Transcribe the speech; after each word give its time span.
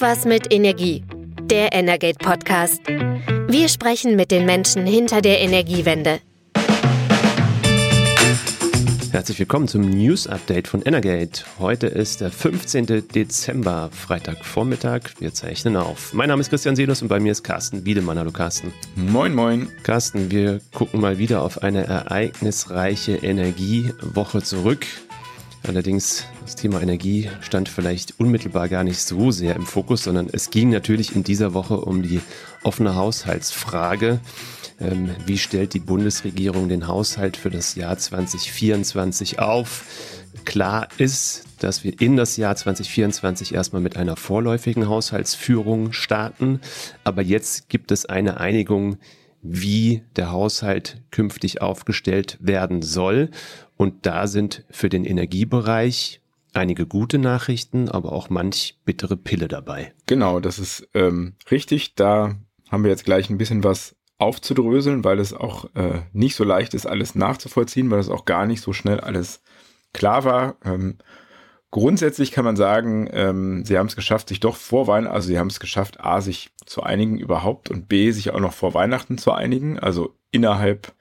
Irgendwas 0.00 0.26
mit 0.26 0.54
Energie. 0.54 1.02
Der 1.50 1.72
Energate 1.72 2.18
Podcast. 2.18 2.80
Wir 3.48 3.68
sprechen 3.68 4.14
mit 4.14 4.30
den 4.30 4.46
Menschen 4.46 4.86
hinter 4.86 5.20
der 5.20 5.40
Energiewende. 5.40 6.20
Herzlich 9.10 9.40
willkommen 9.40 9.66
zum 9.66 9.90
News 9.90 10.28
Update 10.28 10.68
von 10.68 10.82
Energate. 10.82 11.42
Heute 11.58 11.88
ist 11.88 12.20
der 12.20 12.30
15. 12.30 13.08
Dezember, 13.12 13.90
Freitagvormittag. 13.90 15.00
Wir 15.18 15.34
zeichnen 15.34 15.74
auf. 15.74 16.12
Mein 16.14 16.28
Name 16.28 16.42
ist 16.42 16.50
Christian 16.50 16.76
Seelus 16.76 17.02
und 17.02 17.08
bei 17.08 17.18
mir 17.18 17.32
ist 17.32 17.42
Carsten 17.42 17.84
Wiedemann. 17.84 18.20
Hallo 18.20 18.30
Carsten. 18.30 18.72
Moin, 18.94 19.34
moin. 19.34 19.68
Carsten, 19.82 20.30
wir 20.30 20.60
gucken 20.72 21.00
mal 21.00 21.18
wieder 21.18 21.42
auf 21.42 21.64
eine 21.64 21.84
ereignisreiche 21.84 23.16
Energiewoche 23.16 24.42
zurück. 24.42 24.86
Allerdings, 25.68 26.24
das 26.46 26.56
Thema 26.56 26.80
Energie 26.80 27.28
stand 27.42 27.68
vielleicht 27.68 28.18
unmittelbar 28.18 28.70
gar 28.70 28.84
nicht 28.84 29.00
so 29.00 29.30
sehr 29.30 29.54
im 29.54 29.66
Fokus, 29.66 30.04
sondern 30.04 30.30
es 30.32 30.48
ging 30.48 30.70
natürlich 30.70 31.14
in 31.14 31.24
dieser 31.24 31.52
Woche 31.52 31.78
um 31.78 32.02
die 32.02 32.22
offene 32.62 32.94
Haushaltsfrage. 32.94 34.18
Ähm, 34.80 35.10
wie 35.26 35.36
stellt 35.36 35.74
die 35.74 35.78
Bundesregierung 35.78 36.70
den 36.70 36.88
Haushalt 36.88 37.36
für 37.36 37.50
das 37.50 37.74
Jahr 37.74 37.98
2024 37.98 39.40
auf? 39.40 39.84
Klar 40.46 40.88
ist, 40.96 41.44
dass 41.58 41.84
wir 41.84 42.00
in 42.00 42.16
das 42.16 42.38
Jahr 42.38 42.56
2024 42.56 43.52
erstmal 43.52 43.82
mit 43.82 43.98
einer 43.98 44.16
vorläufigen 44.16 44.88
Haushaltsführung 44.88 45.92
starten, 45.92 46.60
aber 47.04 47.20
jetzt 47.20 47.68
gibt 47.68 47.92
es 47.92 48.06
eine 48.06 48.40
Einigung, 48.40 48.96
wie 49.42 50.02
der 50.16 50.32
Haushalt 50.32 51.02
künftig 51.10 51.62
aufgestellt 51.62 52.38
werden 52.40 52.82
soll. 52.82 53.30
Und 53.78 54.06
da 54.06 54.26
sind 54.26 54.64
für 54.70 54.88
den 54.88 55.04
Energiebereich 55.04 56.20
einige 56.52 56.84
gute 56.84 57.16
Nachrichten, 57.16 57.88
aber 57.88 58.12
auch 58.12 58.28
manch 58.28 58.76
bittere 58.84 59.16
Pille 59.16 59.46
dabei. 59.46 59.94
Genau, 60.06 60.40
das 60.40 60.58
ist 60.58 60.88
ähm, 60.94 61.34
richtig. 61.50 61.94
Da 61.94 62.34
haben 62.70 62.82
wir 62.82 62.90
jetzt 62.90 63.04
gleich 63.04 63.30
ein 63.30 63.38
bisschen 63.38 63.62
was 63.62 63.94
aufzudröseln, 64.18 65.04
weil 65.04 65.20
es 65.20 65.32
auch 65.32 65.66
äh, 65.76 66.00
nicht 66.12 66.34
so 66.34 66.42
leicht 66.42 66.74
ist, 66.74 66.86
alles 66.86 67.14
nachzuvollziehen, 67.14 67.88
weil 67.90 68.00
es 68.00 68.08
auch 68.08 68.24
gar 68.24 68.46
nicht 68.46 68.62
so 68.62 68.72
schnell 68.72 68.98
alles 68.98 69.42
klar 69.92 70.24
war. 70.24 70.56
Ähm, 70.64 70.98
grundsätzlich 71.70 72.32
kann 72.32 72.44
man 72.44 72.56
sagen, 72.56 73.08
ähm, 73.12 73.64
sie 73.64 73.78
haben 73.78 73.86
es 73.86 73.94
geschafft, 73.94 74.28
sich 74.28 74.40
doch 74.40 74.56
vor 74.56 74.88
Weihnachten, 74.88 75.14
also 75.14 75.28
sie 75.28 75.38
haben 75.38 75.46
es 75.46 75.60
geschafft, 75.60 76.00
A, 76.00 76.20
sich 76.20 76.50
zu 76.66 76.82
einigen 76.82 77.16
überhaupt 77.16 77.70
und 77.70 77.88
B, 77.88 78.10
sich 78.10 78.32
auch 78.32 78.40
noch 78.40 78.54
vor 78.54 78.74
Weihnachten 78.74 79.18
zu 79.18 79.30
einigen, 79.30 79.78
also 79.78 80.16
innerhalb 80.32 80.92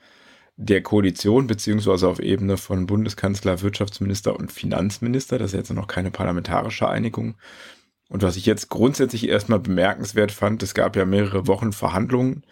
der 0.57 0.81
Koalition, 0.81 1.45
beziehungsweise 1.47 2.07
auf 2.07 2.19
Ebene 2.19 2.57
von 2.57 2.87
Bundeskanzler, 2.87 3.61
Wirtschaftsminister 3.61 4.35
und 4.35 4.51
Finanzminister. 4.51 5.37
Das 5.37 5.53
ist 5.53 5.57
jetzt 5.57 5.71
noch 5.71 5.87
keine 5.87 6.11
parlamentarische 6.11 6.89
Einigung. 6.89 7.35
Und 8.09 8.23
was 8.23 8.37
ich 8.37 8.45
jetzt 8.45 8.69
grundsätzlich 8.69 9.27
erstmal 9.29 9.59
bemerkenswert 9.59 10.31
fand, 10.31 10.63
es 10.63 10.73
gab 10.73 10.95
ja 10.95 11.05
mehrere 11.05 11.45
Wochen 11.47 11.73
Verhandlungen. 11.73 12.43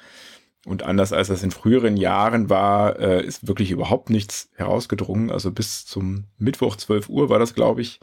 Und 0.65 0.83
anders 0.83 1.13
als 1.13 1.29
das 1.29 1.43
in 1.43 1.51
früheren 1.51 1.97
Jahren 1.97 2.49
war, 2.49 2.99
äh, 2.99 3.25
ist 3.25 3.47
wirklich 3.47 3.71
überhaupt 3.71 4.09
nichts 4.09 4.49
herausgedrungen. 4.55 5.31
Also 5.31 5.51
bis 5.51 5.85
zum 5.85 6.25
Mittwoch 6.37 6.75
12 6.75 7.09
Uhr 7.09 7.29
war 7.29 7.39
das, 7.39 7.53
glaube 7.55 7.81
ich, 7.81 7.99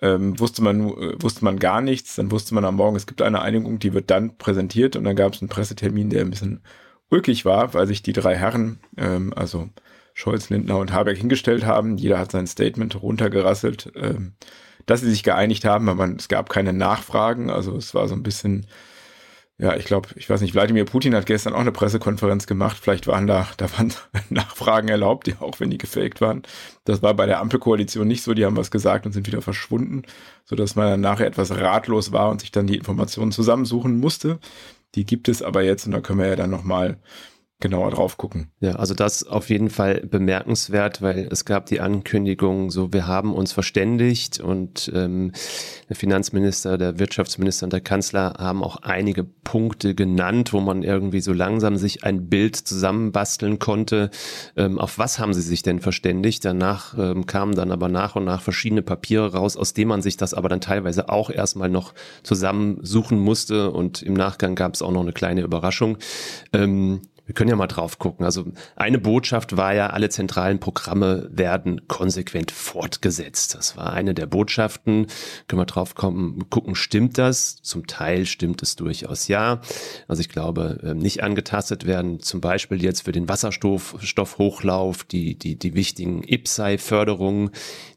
ähm, 0.00 0.38
wusste 0.38 0.62
man 0.62 0.88
äh, 0.90 1.22
wusste 1.22 1.44
man 1.44 1.58
gar 1.58 1.80
nichts. 1.80 2.16
Dann 2.16 2.30
wusste 2.30 2.54
man 2.54 2.64
am 2.64 2.76
Morgen, 2.76 2.96
es 2.96 3.06
gibt 3.06 3.22
eine 3.22 3.42
Einigung, 3.42 3.78
die 3.78 3.92
wird 3.92 4.10
dann 4.10 4.38
präsentiert. 4.38 4.96
Und 4.96 5.04
dann 5.04 5.16
gab 5.16 5.34
es 5.34 5.42
einen 5.42 5.48
Pressetermin, 5.48 6.10
der 6.10 6.22
ein 6.22 6.30
bisschen 6.30 6.62
ulkig 7.10 7.44
war, 7.44 7.74
weil 7.74 7.86
sich 7.86 8.02
die 8.02 8.12
drei 8.12 8.36
Herren, 8.36 8.80
ähm, 8.96 9.32
also 9.34 9.68
Scholz, 10.14 10.48
Lindner 10.48 10.78
und 10.78 10.92
Habeck 10.92 11.18
hingestellt 11.18 11.66
haben. 11.66 11.98
Jeder 11.98 12.18
hat 12.18 12.32
sein 12.32 12.46
Statement 12.46 13.02
runtergerasselt, 13.02 13.92
ähm, 13.96 14.32
dass 14.86 15.00
sie 15.00 15.10
sich 15.10 15.22
geeinigt 15.22 15.64
haben, 15.64 15.88
aber 15.88 16.08
es 16.16 16.28
gab 16.28 16.48
keine 16.48 16.72
Nachfragen. 16.72 17.50
Also 17.50 17.76
es 17.76 17.94
war 17.94 18.08
so 18.08 18.14
ein 18.14 18.22
bisschen, 18.22 18.66
ja, 19.58 19.76
ich 19.76 19.84
glaube, 19.84 20.08
ich 20.16 20.30
weiß 20.30 20.40
nicht, 20.40 20.54
Wladimir 20.54 20.86
Putin 20.86 21.14
hat 21.14 21.26
gestern 21.26 21.52
auch 21.52 21.60
eine 21.60 21.72
Pressekonferenz 21.72 22.46
gemacht. 22.46 22.78
Vielleicht 22.80 23.06
waren 23.06 23.26
da, 23.26 23.46
da 23.58 23.70
waren 23.76 23.92
Nachfragen 24.30 24.88
erlaubt, 24.88 25.30
auch 25.40 25.60
wenn 25.60 25.68
die 25.68 25.78
gefaked 25.78 26.22
waren. 26.22 26.42
Das 26.84 27.02
war 27.02 27.12
bei 27.12 27.26
der 27.26 27.40
Ampelkoalition 27.40 28.08
nicht 28.08 28.22
so. 28.22 28.32
Die 28.32 28.46
haben 28.46 28.56
was 28.56 28.70
gesagt 28.70 29.04
und 29.04 29.12
sind 29.12 29.26
wieder 29.26 29.42
verschwunden, 29.42 30.04
sodass 30.46 30.76
man 30.76 30.88
dann 30.88 31.00
nachher 31.02 31.26
etwas 31.26 31.50
ratlos 31.50 32.12
war 32.12 32.30
und 32.30 32.40
sich 32.40 32.52
dann 32.52 32.66
die 32.66 32.76
Informationen 32.76 33.32
zusammensuchen 33.32 34.00
musste. 34.00 34.38
Die 34.96 35.04
gibt 35.04 35.28
es 35.28 35.42
aber 35.42 35.62
jetzt 35.62 35.86
und 35.86 35.92
da 35.92 36.00
können 36.00 36.18
wir 36.18 36.26
ja 36.28 36.36
dann 36.36 36.50
nochmal 36.50 36.98
genauer 37.58 37.90
drauf 37.90 38.18
gucken. 38.18 38.50
Ja, 38.60 38.72
also 38.72 38.92
das 38.92 39.26
auf 39.26 39.48
jeden 39.48 39.70
Fall 39.70 40.02
bemerkenswert, 40.02 41.00
weil 41.00 41.26
es 41.30 41.46
gab 41.46 41.66
die 41.66 41.80
Ankündigung, 41.80 42.70
so 42.70 42.92
wir 42.92 43.06
haben 43.06 43.34
uns 43.34 43.52
verständigt 43.52 44.40
und 44.40 44.92
ähm, 44.94 45.32
der 45.88 45.96
Finanzminister, 45.96 46.76
der 46.76 46.98
Wirtschaftsminister 46.98 47.64
und 47.64 47.72
der 47.72 47.80
Kanzler 47.80 48.34
haben 48.38 48.62
auch 48.62 48.76
einige 48.82 49.24
Punkte 49.24 49.94
genannt, 49.94 50.52
wo 50.52 50.60
man 50.60 50.82
irgendwie 50.82 51.20
so 51.20 51.32
langsam 51.32 51.76
sich 51.78 52.04
ein 52.04 52.28
Bild 52.28 52.56
zusammenbasteln 52.56 53.58
konnte. 53.58 54.10
Ähm, 54.54 54.78
auf 54.78 54.98
was 54.98 55.18
haben 55.18 55.32
sie 55.32 55.40
sich 55.40 55.62
denn 55.62 55.80
verständigt? 55.80 56.44
Danach 56.44 56.96
ähm, 56.98 57.24
kamen 57.24 57.54
dann 57.54 57.72
aber 57.72 57.88
nach 57.88 58.16
und 58.16 58.24
nach 58.24 58.42
verschiedene 58.42 58.82
Papiere 58.82 59.32
raus, 59.32 59.56
aus 59.56 59.72
denen 59.72 59.88
man 59.88 60.02
sich 60.02 60.18
das 60.18 60.34
aber 60.34 60.50
dann 60.50 60.60
teilweise 60.60 61.08
auch 61.08 61.30
erstmal 61.30 61.70
noch 61.70 61.94
zusammensuchen 62.22 63.18
musste 63.18 63.70
und 63.70 64.02
im 64.02 64.12
Nachgang 64.12 64.56
gab 64.56 64.74
es 64.74 64.82
auch 64.82 64.92
noch 64.92 65.00
eine 65.00 65.14
kleine 65.14 65.40
Überraschung. 65.40 65.96
Ähm, 66.52 67.00
wir 67.26 67.34
können 67.34 67.50
ja 67.50 67.56
mal 67.56 67.66
drauf 67.66 67.98
gucken. 67.98 68.24
Also 68.24 68.46
eine 68.76 68.98
Botschaft 68.98 69.56
war 69.56 69.74
ja, 69.74 69.88
alle 69.88 70.08
zentralen 70.08 70.60
Programme 70.60 71.28
werden 71.30 71.86
konsequent 71.88 72.50
fortgesetzt. 72.50 73.54
Das 73.54 73.76
war 73.76 73.92
eine 73.92 74.14
der 74.14 74.26
Botschaften. 74.26 75.06
Können 75.48 75.60
wir 75.60 75.66
drauf 75.66 75.94
kommen, 75.94 76.48
gucken, 76.50 76.74
stimmt 76.74 77.18
das? 77.18 77.56
Zum 77.62 77.86
Teil 77.86 78.26
stimmt 78.26 78.62
es 78.62 78.76
durchaus 78.76 79.28
ja. 79.28 79.60
Also 80.08 80.20
ich 80.20 80.28
glaube, 80.28 80.80
ähm, 80.82 80.98
nicht 80.98 81.22
angetastet 81.22 81.86
werden, 81.86 82.20
zum 82.20 82.40
Beispiel 82.40 82.82
jetzt 82.82 83.02
für 83.02 83.12
den 83.12 83.28
Wasserstoffhochlauf, 83.28 85.04
die, 85.04 85.36
die, 85.38 85.56
die 85.56 85.74
wichtigen 85.74 86.22
IPSAI-Förderungen, 86.22 87.50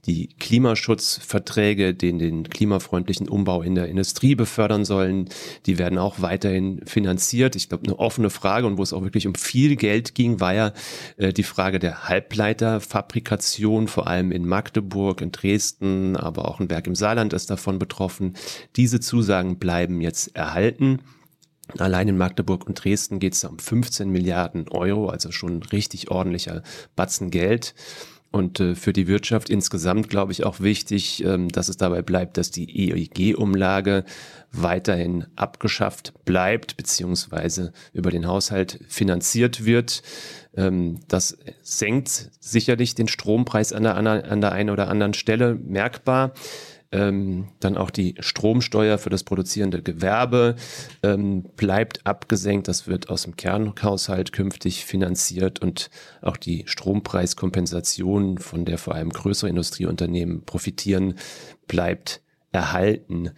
die 0.06 0.28
Klimaschutzverträge, 0.40 1.94
den 1.94 2.20
den 2.20 2.50
klimafreundlichen 2.50 3.28
Umbau 3.28 3.62
in 3.62 3.76
der 3.76 3.88
Industrie 3.88 4.36
befördern 4.36 4.86
sollen, 4.86 5.30
die 5.66 5.78
werden 5.78 5.98
auch 5.98 6.22
weiterhin 6.22 6.82
finanziert. 6.86 7.56
Ich 7.56 7.70
glaube, 7.70 7.86
eine 7.86 8.00
offene 8.00 8.30
Frage 8.30 8.68
und 8.68 8.78
wo 8.78 8.84
es 8.84 8.94
auch 8.94 9.04
wirklich 9.04 9.19
wirklich 9.20 9.28
um 9.28 9.36
viel 9.36 9.76
Geld 9.76 10.16
ging, 10.16 10.40
war 10.40 10.54
ja 10.54 10.74
äh, 11.18 11.34
die 11.34 11.44
Frage 11.44 11.80
der 11.80 12.08
Halbleiterfabrikation, 12.08 13.88
vor 13.88 14.08
allem 14.08 14.32
in 14.32 14.48
Magdeburg, 14.48 15.22
in 15.22 15.32
Dresden, 15.32 16.16
aber 16.16 16.48
auch 16.48 16.60
ein 16.60 16.70
Werk 16.70 16.88
im 16.88 16.96
Saarland 16.96 17.34
ist 17.34 17.50
davon 17.50 17.80
betroffen. 17.80 18.36
Diese 18.76 19.00
Zusagen 19.00 19.60
bleiben 19.60 20.02
jetzt 20.02 20.36
erhalten. 20.36 21.02
Allein 21.78 22.08
in 22.08 22.18
Magdeburg 22.18 22.66
und 22.66 22.84
Dresden 22.84 23.20
geht 23.20 23.34
es 23.34 23.44
um 23.44 23.60
15 23.60 24.10
Milliarden 24.10 24.70
Euro, 24.70 25.10
also 25.10 25.32
schon 25.32 25.58
ein 25.58 25.64
richtig 25.64 26.10
ordentlicher 26.10 26.64
Batzen 26.96 27.30
Geld. 27.30 27.76
Und 28.32 28.60
äh, 28.60 28.76
für 28.76 28.94
die 28.94 29.08
Wirtschaft 29.08 29.50
insgesamt 29.50 30.10
glaube 30.10 30.32
ich 30.32 30.44
auch 30.46 30.60
wichtig, 30.60 31.24
ähm, 31.24 31.50
dass 31.50 31.68
es 31.68 31.78
dabei 31.78 32.04
bleibt, 32.04 32.38
dass 32.38 32.52
die 32.52 32.90
EEG-Umlage 32.90 34.04
weiterhin 34.52 35.26
abgeschafft 35.36 36.14
bleibt, 36.26 36.78
beziehungsweise 36.78 37.74
über 37.92 38.12
den 38.12 38.28
Haushalt 38.28 38.80
finanziert 38.88 39.66
wird. 39.66 40.04
Ähm, 40.56 41.00
das 41.08 41.38
senkt 41.64 42.30
sicherlich 42.40 42.94
den 42.94 43.08
Strompreis 43.08 43.74
an 43.74 43.84
der, 43.84 43.96
an 43.96 44.42
der 44.42 44.52
einen 44.52 44.70
oder 44.70 44.90
anderen 44.90 45.14
Stelle 45.16 45.56
merkbar 45.56 46.34
ähm, 46.92 47.50
dann 47.60 47.78
auch 47.78 47.92
die 47.92 48.16
Stromsteuer 48.20 48.98
für 48.98 49.10
das 49.10 49.24
produzierende 49.24 49.82
Gewerbe 49.82 50.56
ähm, 51.04 51.44
bleibt 51.56 52.06
abgesenkt. 52.06 52.68
Das 52.68 52.88
wird 52.88 53.10
aus 53.10 53.24
dem 53.24 53.36
Kernhaushalt 53.36 54.32
künftig 54.32 54.86
finanziert 54.86 55.62
und 55.62 55.90
auch 56.22 56.38
die 56.38 56.64
Strompreiskompensation, 56.66 58.40
von 58.40 58.66
der 58.66 58.78
vor 58.78 58.96
allem 58.96 59.10
größere 59.10 59.50
Industrieunternehmen 59.50 60.44
profitieren, 60.46 61.16
bleibt 61.68 62.22
erhalten. 62.52 63.32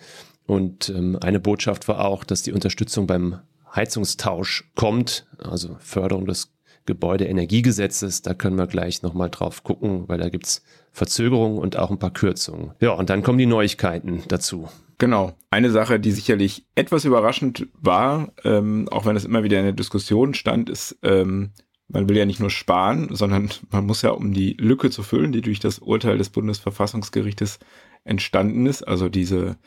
Und 0.45 0.89
ähm, 0.89 1.17
eine 1.21 1.39
Botschaft 1.39 1.87
war 1.87 2.05
auch, 2.05 2.23
dass 2.23 2.43
die 2.43 2.53
Unterstützung 2.53 3.07
beim 3.07 3.39
Heizungstausch 3.75 4.71
kommt, 4.75 5.27
also 5.37 5.77
Förderung 5.79 6.25
des 6.25 6.53
Gebäudeenergiegesetzes. 6.85 8.21
Da 8.21 8.33
können 8.33 8.57
wir 8.57 8.67
gleich 8.67 9.03
nochmal 9.03 9.29
drauf 9.29 9.63
gucken, 9.63 10.07
weil 10.07 10.17
da 10.17 10.29
gibt's 10.29 10.63
Verzögerungen 10.91 11.57
und 11.57 11.77
auch 11.77 11.91
ein 11.91 11.99
paar 11.99 12.13
Kürzungen. 12.13 12.71
Ja, 12.79 12.91
und 12.91 13.09
dann 13.09 13.23
kommen 13.23 13.37
die 13.37 13.45
Neuigkeiten 13.45 14.23
dazu. 14.27 14.69
Genau. 14.97 15.33
Eine 15.49 15.71
Sache, 15.71 15.99
die 15.99 16.11
sicherlich 16.11 16.65
etwas 16.75 17.05
überraschend 17.05 17.67
war, 17.73 18.31
ähm, 18.43 18.87
auch 18.89 19.05
wenn 19.05 19.15
es 19.15 19.25
immer 19.25 19.43
wieder 19.43 19.57
in 19.57 19.65
der 19.65 19.73
Diskussion 19.73 20.33
stand, 20.33 20.69
ist, 20.69 20.97
ähm, 21.01 21.51
man 21.87 22.07
will 22.07 22.17
ja 22.17 22.25
nicht 22.25 22.39
nur 22.39 22.49
sparen, 22.49 23.09
sondern 23.11 23.49
man 23.69 23.85
muss 23.85 24.01
ja, 24.01 24.11
um 24.11 24.33
die 24.33 24.53
Lücke 24.53 24.89
zu 24.89 25.03
füllen, 25.03 25.31
die 25.31 25.41
durch 25.41 25.59
das 25.59 25.79
Urteil 25.79 26.17
des 26.17 26.29
Bundesverfassungsgerichtes 26.29 27.59
entstanden 28.03 28.65
ist, 28.65 28.87
also 28.87 29.09
diese 29.09 29.57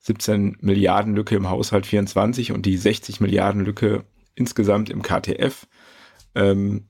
17 0.00 0.58
Milliarden 0.60 1.14
Lücke 1.14 1.36
im 1.36 1.48
Haushalt 1.48 1.86
24 1.86 2.52
und 2.52 2.66
die 2.66 2.76
60 2.76 3.20
Milliarden 3.20 3.64
Lücke 3.64 4.04
insgesamt 4.34 4.90
im 4.90 5.02
KTF, 5.02 5.66
ähm, 6.34 6.86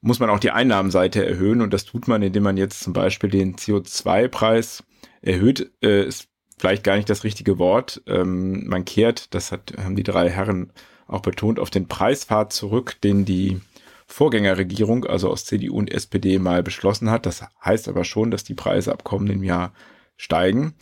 muss 0.00 0.20
man 0.20 0.28
auch 0.30 0.38
die 0.38 0.50
Einnahmenseite 0.50 1.26
erhöhen 1.26 1.62
und 1.62 1.72
das 1.72 1.84
tut 1.84 2.08
man, 2.08 2.22
indem 2.22 2.42
man 2.42 2.56
jetzt 2.56 2.80
zum 2.80 2.92
Beispiel 2.92 3.30
den 3.30 3.56
CO2-Preis 3.56 4.84
erhöht. 5.22 5.72
Äh, 5.80 6.02
es 6.02 6.28
vielleicht 6.58 6.84
gar 6.84 6.96
nicht 6.96 7.10
das 7.10 7.24
richtige 7.24 7.58
Wort. 7.58 8.02
Ähm, 8.06 8.66
man 8.66 8.84
kehrt, 8.84 9.34
das 9.34 9.50
hat, 9.50 9.74
haben 9.78 9.96
die 9.96 10.02
drei 10.02 10.28
Herren 10.30 10.72
auch 11.06 11.20
betont, 11.20 11.58
auf 11.58 11.70
den 11.70 11.88
Preispfad 11.88 12.52
zurück, 12.52 12.96
den 13.02 13.24
die 13.24 13.60
Vorgängerregierung, 14.06 15.04
also 15.06 15.30
aus 15.30 15.44
CDU 15.44 15.78
und 15.78 15.90
SPD, 15.90 16.38
mal 16.38 16.62
beschlossen 16.62 17.10
hat. 17.10 17.26
Das 17.26 17.44
heißt 17.64 17.88
aber 17.88 18.04
schon, 18.04 18.30
dass 18.30 18.44
die 18.44 18.54
Preise 18.54 18.92
ab 18.92 19.04
kommendem 19.04 19.42
Jahr 19.42 19.72
steigen. 20.16 20.74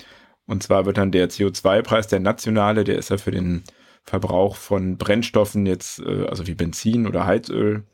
Und 0.47 0.62
zwar 0.62 0.85
wird 0.85 0.99
dann 0.99 1.12
der 1.12 1.31
CO2-Preis, 1.31 2.09
der 2.09 2.20
nationale, 2.20 2.85
der 2.85 2.99
ist 2.99 3.11
ja 3.11 3.19
für 3.19 3.31
den 3.31 3.62
Verbrauch 4.05 4.56
von 4.56 4.99
Brennstoffen 4.99 5.64
jetzt, 5.67 6.00
äh, 6.00 6.26
also 6.26 6.47
wie 6.47 6.55
Benzin 6.55 7.06
oder 7.06 7.26
Heizöl 7.26 7.85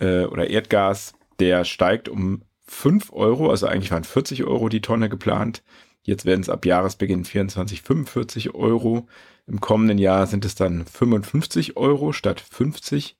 äh, 0.00 0.24
oder 0.24 0.48
Erdgas, 0.48 1.12
der 1.40 1.64
steigt 1.64 2.08
um 2.08 2.42
5 2.66 3.12
Euro, 3.12 3.50
also 3.50 3.66
eigentlich 3.66 3.90
waren 3.90 4.04
40 4.04 4.44
Euro 4.44 4.68
die 4.68 4.80
Tonne 4.82 5.08
geplant. 5.08 5.62
Jetzt 6.02 6.24
werden 6.24 6.40
es 6.40 6.48
ab 6.48 6.64
Jahresbeginn 6.64 7.24
24, 7.24 7.82
45 7.82 8.54
Euro. 8.54 9.06
Im 9.46 9.60
kommenden 9.60 9.98
Jahr 9.98 10.26
sind 10.26 10.44
es 10.44 10.54
dann 10.54 10.84
55 10.84 11.76
Euro 11.76 12.12
statt 12.12 12.40
50 12.40 13.16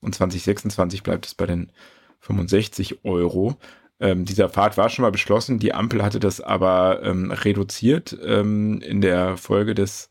und 0.00 0.14
2026 0.14 1.02
bleibt 1.02 1.26
es 1.26 1.34
bei 1.34 1.46
den 1.46 1.72
65 2.20 3.04
Euro. 3.04 3.56
Ähm, 4.00 4.24
dieser 4.24 4.48
Pfad 4.48 4.76
war 4.76 4.90
schon 4.90 5.02
mal 5.02 5.12
beschlossen, 5.12 5.58
die 5.58 5.72
Ampel 5.72 6.02
hatte 6.02 6.20
das 6.20 6.40
aber 6.40 7.02
ähm, 7.02 7.30
reduziert 7.30 8.16
ähm, 8.24 8.80
in 8.82 9.00
der 9.00 9.36
Folge 9.36 9.74
des 9.74 10.10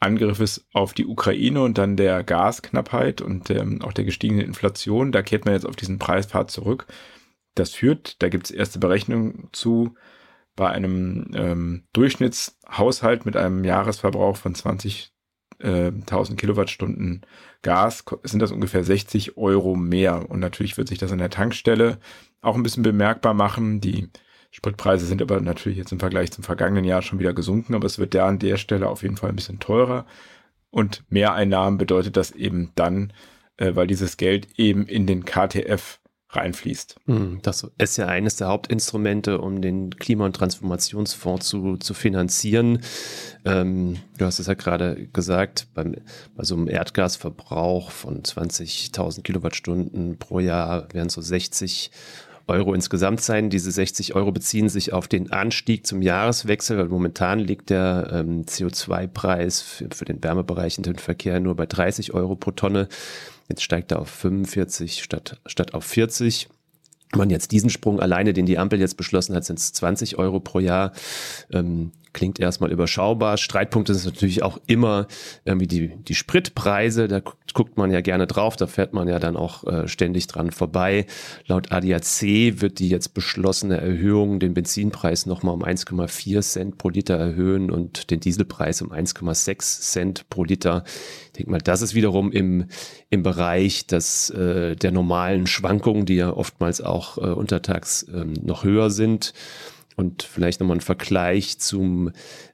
Angriffes 0.00 0.66
auf 0.72 0.94
die 0.94 1.06
Ukraine 1.06 1.62
und 1.62 1.78
dann 1.78 1.96
der 1.96 2.22
Gasknappheit 2.22 3.20
und 3.20 3.50
ähm, 3.50 3.82
auch 3.82 3.92
der 3.92 4.04
gestiegenen 4.04 4.46
Inflation. 4.46 5.12
Da 5.12 5.22
kehrt 5.22 5.44
man 5.44 5.54
jetzt 5.54 5.66
auf 5.66 5.76
diesen 5.76 5.98
Preispfad 5.98 6.50
zurück. 6.50 6.86
Das 7.54 7.70
führt, 7.70 8.22
da 8.22 8.28
gibt 8.28 8.46
es 8.46 8.50
erste 8.52 8.78
Berechnungen 8.78 9.48
zu, 9.52 9.94
bei 10.54 10.68
einem 10.70 11.30
ähm, 11.34 11.84
Durchschnittshaushalt 11.92 13.24
mit 13.24 13.36
einem 13.36 13.64
Jahresverbrauch 13.64 14.36
von 14.36 14.54
20.000 14.54 15.10
äh, 15.60 16.34
Kilowattstunden 16.36 17.24
Gas 17.62 18.04
sind 18.24 18.40
das 18.40 18.52
ungefähr 18.52 18.84
60 18.84 19.36
Euro 19.36 19.74
mehr. 19.76 20.28
Und 20.30 20.40
natürlich 20.40 20.76
wird 20.76 20.88
sich 20.88 20.98
das 20.98 21.12
an 21.12 21.18
der 21.18 21.30
Tankstelle 21.30 21.98
auch 22.40 22.56
ein 22.56 22.62
bisschen 22.62 22.82
bemerkbar 22.82 23.34
machen. 23.34 23.80
Die 23.80 24.10
Spritpreise 24.50 25.06
sind 25.06 25.20
aber 25.20 25.40
natürlich 25.40 25.78
jetzt 25.78 25.92
im 25.92 26.00
Vergleich 26.00 26.30
zum 26.30 26.44
vergangenen 26.44 26.84
Jahr 26.84 27.02
schon 27.02 27.18
wieder 27.18 27.34
gesunken, 27.34 27.74
aber 27.74 27.86
es 27.86 27.98
wird 27.98 28.14
da 28.14 28.26
an 28.26 28.38
der 28.38 28.56
Stelle 28.56 28.88
auf 28.88 29.02
jeden 29.02 29.16
Fall 29.16 29.30
ein 29.30 29.36
bisschen 29.36 29.60
teurer. 29.60 30.06
Und 30.70 31.04
Mehreinnahmen 31.08 31.78
bedeutet 31.78 32.16
das 32.16 32.32
eben 32.32 32.72
dann, 32.74 33.12
äh, 33.56 33.74
weil 33.74 33.86
dieses 33.86 34.16
Geld 34.16 34.58
eben 34.58 34.86
in 34.86 35.06
den 35.06 35.24
KTF 35.24 36.00
reinfließt. 36.30 36.96
Hm, 37.06 37.38
das 37.42 37.66
ist 37.78 37.96
ja 37.96 38.06
eines 38.06 38.36
der 38.36 38.48
Hauptinstrumente, 38.48 39.40
um 39.40 39.62
den 39.62 39.90
Klima- 39.90 40.26
und 40.26 40.36
Transformationsfonds 40.36 41.48
zu, 41.48 41.76
zu 41.78 41.94
finanzieren. 41.94 42.82
Ähm, 43.46 43.96
du 44.18 44.26
hast 44.26 44.38
es 44.38 44.46
ja 44.46 44.54
gerade 44.54 45.08
gesagt, 45.08 45.68
beim, 45.72 45.96
bei 46.36 46.44
so 46.44 46.54
einem 46.54 46.68
Erdgasverbrauch 46.68 47.90
von 47.90 48.22
20.000 48.22 49.22
Kilowattstunden 49.22 50.18
pro 50.18 50.40
Jahr 50.40 50.92
wären 50.92 51.08
so 51.08 51.22
60 51.22 51.90
Euro 52.48 52.74
insgesamt 52.74 53.20
sein. 53.20 53.50
Diese 53.50 53.70
60 53.70 54.14
Euro 54.14 54.32
beziehen 54.32 54.68
sich 54.68 54.92
auf 54.92 55.08
den 55.08 55.32
Anstieg 55.32 55.86
zum 55.86 56.02
Jahreswechsel, 56.02 56.78
weil 56.78 56.88
momentan 56.88 57.38
liegt 57.38 57.70
der 57.70 58.10
ähm, 58.12 58.44
CO2-Preis 58.44 59.60
für, 59.60 59.88
für 59.94 60.04
den 60.04 60.22
Wärmebereich 60.22 60.78
in 60.78 60.84
den 60.84 60.96
Verkehr 60.96 61.40
nur 61.40 61.54
bei 61.56 61.66
30 61.66 62.14
Euro 62.14 62.36
pro 62.36 62.50
Tonne. 62.50 62.88
Jetzt 63.48 63.62
steigt 63.62 63.92
er 63.92 64.00
auf 64.00 64.10
45 64.10 65.02
statt, 65.02 65.40
statt 65.46 65.74
auf 65.74 65.84
40. 65.84 66.48
Wenn 67.12 67.18
man 67.18 67.30
jetzt 67.30 67.52
diesen 67.52 67.70
Sprung 67.70 68.00
alleine, 68.00 68.34
den 68.34 68.44
die 68.44 68.58
Ampel 68.58 68.80
jetzt 68.80 68.96
beschlossen 68.96 69.34
hat, 69.34 69.44
sind 69.44 69.58
es 69.58 69.72
20 69.72 70.18
Euro 70.18 70.40
pro 70.40 70.60
Jahr. 70.60 70.92
Ähm, 71.52 71.92
klingt 72.12 72.40
erstmal 72.40 72.70
überschaubar. 72.70 73.36
Streitpunkt 73.36 73.90
ist 73.90 74.04
natürlich 74.04 74.42
auch 74.42 74.58
immer 74.66 75.06
irgendwie 75.44 75.66
die, 75.66 75.96
die 75.96 76.14
Spritpreise. 76.14 77.08
Da 77.08 77.20
guckt, 77.54 77.76
man 77.76 77.90
ja 77.90 78.00
gerne 78.00 78.26
drauf. 78.26 78.56
Da 78.56 78.66
fährt 78.66 78.92
man 78.92 79.08
ja 79.08 79.18
dann 79.18 79.36
auch 79.36 79.64
äh, 79.64 79.88
ständig 79.88 80.26
dran 80.26 80.50
vorbei. 80.50 81.06
Laut 81.46 81.72
ADAC 81.72 82.60
wird 82.60 82.78
die 82.78 82.88
jetzt 82.88 83.14
beschlossene 83.14 83.80
Erhöhung 83.80 84.40
den 84.40 84.54
Benzinpreis 84.54 85.26
nochmal 85.26 85.54
um 85.54 85.64
1,4 85.64 86.40
Cent 86.40 86.78
pro 86.78 86.88
Liter 86.88 87.16
erhöhen 87.16 87.70
und 87.70 88.10
den 88.10 88.20
Dieselpreis 88.20 88.82
um 88.82 88.92
1,6 88.92 89.80
Cent 89.80 90.28
pro 90.28 90.44
Liter. 90.44 90.84
Ich 91.26 91.32
denke 91.32 91.50
mal, 91.50 91.58
das 91.58 91.82
ist 91.82 91.94
wiederum 91.94 92.32
im, 92.32 92.66
im 93.10 93.22
Bereich 93.22 93.86
des, 93.86 94.30
äh, 94.30 94.76
der 94.76 94.92
normalen 94.92 95.46
Schwankungen, 95.46 96.06
die 96.06 96.16
ja 96.16 96.32
oftmals 96.32 96.80
auch 96.80 97.18
äh, 97.18 97.20
untertags 97.20 98.06
ähm, 98.12 98.34
noch 98.42 98.64
höher 98.64 98.90
sind. 98.90 99.32
Und 99.98 100.22
vielleicht 100.22 100.60
nochmal 100.60 100.76
ein 100.76 100.80
Vergleich 100.80 101.58
zum, 101.58 102.12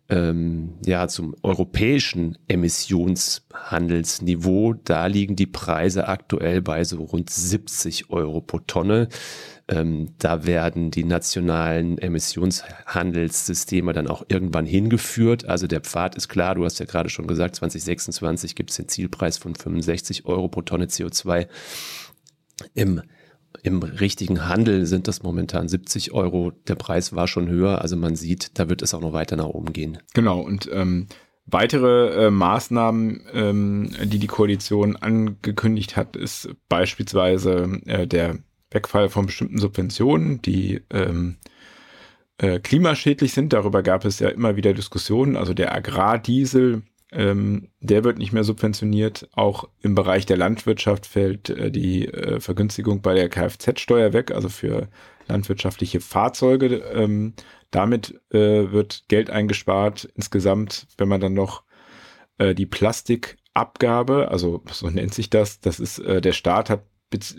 ähm, 0.08 0.79
ja, 0.82 1.08
zum 1.08 1.37
europäischen 1.43 2.38
Emissionshandelsniveau. 2.49 4.73
Da 4.82 5.08
liegen 5.08 5.37
die 5.37 5.44
Preise 5.44 6.08
aktuell 6.08 6.62
bei 6.62 6.85
so 6.85 7.05
rund 7.05 7.29
70 7.29 8.08
Euro 8.08 8.41
pro 8.41 8.61
Tonne. 8.61 9.11
Ähm, 9.69 10.14
da 10.19 10.46
werden 10.46 10.91
die 10.91 11.05
nationalen 11.05 11.99
Emissionshandelssysteme 11.99 13.93
dann 13.93 14.08
auch 14.08 14.25
irgendwann 14.29 14.64
hingeführt. 14.64 15.44
Also 15.44 15.67
der 15.67 15.82
Pfad 15.82 16.14
ist 16.14 16.31
klar, 16.31 16.55
du 16.55 16.64
hast 16.64 16.79
ja 16.79 16.87
gerade 16.87 17.11
schon 17.11 17.26
gesagt, 17.26 17.56
2026 17.56 18.55
gibt 18.55 18.70
es 18.70 18.76
den 18.76 18.88
Zielpreis 18.88 19.37
von 19.37 19.55
65 19.55 20.25
Euro 20.25 20.49
pro 20.49 20.62
Tonne 20.62 20.87
CO2. 20.87 21.46
Im 22.73 23.02
im 23.64 23.82
richtigen 23.82 24.46
Handel 24.46 24.84
sind 24.84 25.08
das 25.08 25.22
momentan 25.22 25.69
70 25.69 26.12
Euro. 26.12 26.52
Der 26.69 26.75
Preis 26.75 27.14
war 27.14 27.26
schon 27.26 27.49
höher. 27.49 27.81
Also 27.81 27.96
man 27.96 28.14
sieht, 28.14 28.58
da 28.58 28.69
wird 28.69 28.82
es 28.82 28.93
auch 28.93 29.00
noch 29.00 29.14
weiter 29.14 29.37
nach 29.37 29.46
oben 29.46 29.72
gehen. 29.72 29.99
Genau. 30.12 30.38
Und 30.40 30.69
ähm, 30.70 31.06
weitere 31.46 32.26
äh, 32.26 32.31
Maßnahmen, 32.31 33.22
ähm, 33.32 33.90
die 34.05 34.19
die 34.19 34.26
Koalition 34.26 34.96
angekündigt 34.96 35.96
hat, 35.96 36.14
ist 36.14 36.50
beispielsweise 36.69 37.81
äh, 37.87 38.06
der 38.06 38.37
Wegfall 38.70 39.08
von 39.08 39.26
bestimmten 39.26 39.56
Subventionen, 39.56 40.43
die 40.43 40.82
ähm, 40.90 41.38
äh, 42.37 42.60
klimaschädlich 42.60 43.32
sind. 43.32 43.55
Darüber 43.55 43.82
gab 43.82 44.05
es 44.05 44.19
ja 44.19 44.28
immer 44.28 44.56
wieder 44.56 44.75
Diskussionen. 44.75 45.37
Also 45.37 45.55
der 45.55 45.75
Agrardiesel 45.75 46.82
ähm, 47.14 47.69
der 47.81 48.05
wird 48.05 48.19
nicht 48.19 48.32
mehr 48.32 48.44
subventioniert. 48.44 49.28
Auch 49.32 49.69
im 49.81 49.94
Bereich 49.94 50.26
der 50.26 50.37
Landwirtschaft 50.37 51.06
fällt 51.06 51.49
äh, 51.50 51.70
die 51.70 52.08
äh, 52.08 52.40
Vergünstigung 52.40 53.02
bei 53.02 53.14
der 53.14 53.28
Kfz-Steuer 53.28 54.12
weg, 54.12 54.32
also 54.32 54.49
für 54.49 54.88
landwirtschaftliche 55.28 56.00
Fahrzeuge. 56.00 56.76
Ähm, 56.93 57.34
damit 57.70 58.20
äh, 58.31 58.72
wird 58.72 59.05
Geld 59.08 59.31
eingespart. 59.31 60.08
Insgesamt, 60.14 60.87
wenn 60.99 61.08
man 61.08 61.20
dann 61.20 61.34
noch 61.34 61.62
äh, 62.38 62.55
die 62.55 62.66
Plastikabgabe, 62.66 64.29
also 64.31 64.62
so 64.70 64.91
nennt 64.91 65.15
sich 65.15 65.31
das, 65.31 65.60
das 65.60 65.81
ist 65.81 66.00
äh, 66.00 66.20
der 66.20 66.32
Staat 66.32 66.70
hat 66.70 66.84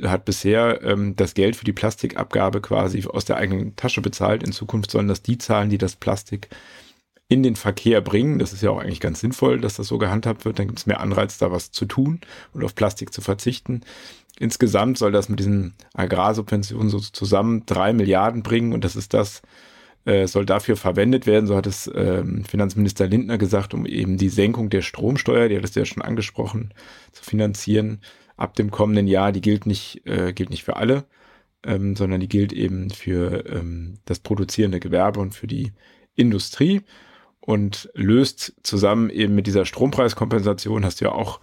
hat 0.03 0.23
bisher 0.23 0.81
ähm, 0.83 1.17
das 1.17 1.33
Geld 1.33 1.57
für 1.57 1.65
die 1.65 1.73
Plastikabgabe 1.73 2.61
quasi 2.61 3.03
aus 3.07 3.25
der 3.25 3.35
eigenen 3.35 3.75
Tasche 3.75 4.01
bezahlt. 4.01 4.41
In 4.41 4.53
Zukunft 4.53 4.89
sollen 4.89 5.09
das 5.09 5.21
die 5.21 5.37
zahlen, 5.37 5.69
die 5.69 5.77
das 5.77 5.97
Plastik 5.97 6.47
in 7.27 7.43
den 7.43 7.55
Verkehr 7.55 8.01
bringen. 8.01 8.39
Das 8.39 8.53
ist 8.53 8.61
ja 8.61 8.69
auch 8.69 8.79
eigentlich 8.79 8.99
ganz 8.99 9.19
sinnvoll, 9.19 9.59
dass 9.59 9.75
das 9.75 9.87
so 9.87 9.97
gehandhabt 9.97 10.45
wird. 10.45 10.59
Dann 10.59 10.67
gibt 10.67 10.79
es 10.79 10.85
mehr 10.85 10.99
Anreiz, 10.99 11.37
da 11.37 11.51
was 11.51 11.71
zu 11.71 11.85
tun 11.85 12.21
und 12.53 12.63
auf 12.63 12.75
Plastik 12.75 13.13
zu 13.13 13.21
verzichten. 13.21 13.81
Insgesamt 14.37 14.97
soll 14.97 15.11
das 15.11 15.29
mit 15.29 15.39
diesen 15.39 15.73
Agrarsubventionen 15.93 16.89
so 16.89 16.99
zusammen 16.99 17.65
drei 17.65 17.93
Milliarden 17.93 18.43
bringen 18.43 18.73
und 18.73 18.83
das 18.83 18.95
ist 18.95 19.13
das, 19.13 19.41
äh, 20.05 20.27
soll 20.27 20.45
dafür 20.45 20.75
verwendet 20.75 21.25
werden, 21.25 21.47
so 21.47 21.55
hat 21.55 21.65
es 21.65 21.87
äh, 21.87 22.23
Finanzminister 22.47 23.07
Lindner 23.07 23.37
gesagt, 23.37 23.73
um 23.73 23.85
eben 23.85 24.17
die 24.17 24.29
Senkung 24.29 24.69
der 24.69 24.81
Stromsteuer, 24.81 25.49
die 25.49 25.57
hat 25.57 25.63
es 25.63 25.73
ja 25.73 25.85
schon 25.85 26.03
angesprochen, 26.03 26.73
zu 27.11 27.23
finanzieren 27.23 28.01
ab 28.37 28.55
dem 28.55 28.71
kommenden 28.71 29.07
Jahr. 29.07 29.31
Die 29.31 29.41
gilt 29.41 29.65
nicht, 29.65 30.05
äh, 30.05 30.33
gilt 30.33 30.49
nicht 30.51 30.63
für 30.63 30.75
alle, 30.75 31.05
ähm, 31.63 31.95
sondern 31.95 32.19
die 32.19 32.27
gilt 32.29 32.53
eben 32.53 32.91
für 32.91 33.45
ähm, 33.47 33.95
das 34.05 34.19
produzierende 34.19 34.79
Gewerbe 34.79 35.19
und 35.21 35.33
für 35.33 35.47
die 35.47 35.71
Industrie 36.15 36.81
und 37.45 37.89
löst 37.93 38.53
zusammen 38.63 39.09
eben 39.09 39.35
mit 39.35 39.47
dieser 39.47 39.65
Strompreiskompensation, 39.65 40.83
hast 40.83 40.99
du 40.99 41.05
ja 41.05 41.11
auch 41.11 41.39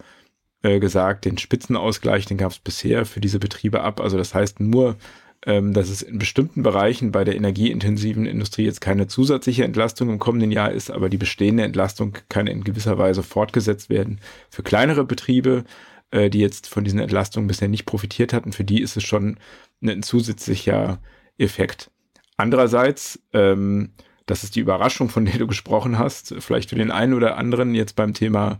äh, 0.61 0.79
gesagt, 0.79 1.25
den 1.25 1.37
Spitzenausgleich, 1.37 2.25
den 2.25 2.37
gab 2.37 2.51
es 2.51 2.59
bisher 2.59 3.05
für 3.05 3.21
diese 3.21 3.39
Betriebe 3.39 3.81
ab. 3.81 4.01
Also 4.01 4.17
das 4.17 4.33
heißt 4.33 4.59
nur, 4.59 4.97
ähm, 5.45 5.73
dass 5.73 5.89
es 5.89 6.01
in 6.01 6.19
bestimmten 6.19 6.61
Bereichen 6.61 7.11
bei 7.11 7.23
der 7.23 7.35
energieintensiven 7.35 8.25
Industrie 8.25 8.65
jetzt 8.65 8.81
keine 8.81 9.07
zusätzliche 9.07 9.63
Entlastung 9.63 10.09
im 10.09 10.19
kommenden 10.19 10.51
Jahr 10.51 10.71
ist, 10.71 10.91
aber 10.91 11.09
die 11.09 11.17
bestehende 11.17 11.63
Entlastung 11.63 12.17
kann 12.27 12.47
in 12.47 12.65
gewisser 12.65 12.97
Weise 12.97 13.23
fortgesetzt 13.23 13.89
werden. 13.89 14.19
Für 14.49 14.63
kleinere 14.63 15.05
Betriebe, 15.05 15.63
äh, 16.11 16.29
die 16.29 16.39
jetzt 16.39 16.67
von 16.67 16.83
diesen 16.83 16.99
Entlastungen 16.99 17.47
bisher 17.47 17.69
nicht 17.69 17.85
profitiert 17.85 18.33
hatten, 18.33 18.51
für 18.51 18.65
die 18.65 18.81
ist 18.81 18.97
es 18.97 19.03
schon 19.03 19.37
ein 19.81 20.03
zusätzlicher 20.03 20.99
Effekt. 21.37 21.91
Andererseits 22.35 23.21
ähm, 23.31 23.91
das 24.25 24.43
ist 24.43 24.55
die 24.55 24.61
Überraschung, 24.61 25.09
von 25.09 25.25
der 25.25 25.37
du 25.37 25.47
gesprochen 25.47 25.99
hast. 25.99 26.35
Vielleicht 26.39 26.69
für 26.69 26.75
den 26.75 26.91
einen 26.91 27.13
oder 27.13 27.37
anderen 27.37 27.75
jetzt 27.75 27.95
beim 27.95 28.13
Thema 28.13 28.59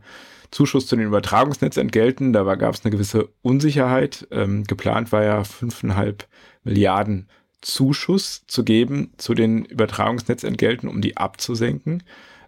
Zuschuss 0.51 0.87
zu 0.87 0.95
den 0.95 1.07
Übertragungsnetzentgelten. 1.07 2.33
Da 2.33 2.43
gab 2.55 2.73
es 2.73 2.83
eine 2.83 2.91
gewisse 2.91 3.29
Unsicherheit. 3.41 4.27
Ähm, 4.31 4.65
geplant 4.65 5.11
war 5.11 5.23
ja 5.23 5.41
5,5 5.41 6.25
Milliarden 6.63 7.27
Zuschuss 7.61 8.43
zu 8.47 8.63
geben 8.63 9.13
zu 9.17 9.33
den 9.33 9.65
Übertragungsnetzentgelten, 9.65 10.89
um 10.89 11.01
die 11.01 11.17
abzusenken. 11.17 12.03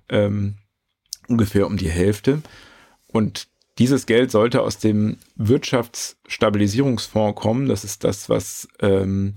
ähm, 0.09 0.55
ungefähr 1.27 1.67
um 1.67 1.77
die 1.77 1.89
Hälfte. 1.89 2.41
Und 3.07 3.47
dieses 3.77 4.05
Geld 4.05 4.31
sollte 4.31 4.61
aus 4.61 4.77
dem 4.77 5.17
Wirtschaftsstabilisierungsfonds 5.35 7.39
kommen. 7.39 7.67
Das 7.67 7.83
ist 7.83 8.03
das, 8.03 8.29
was 8.29 8.67
ähm, 8.79 9.35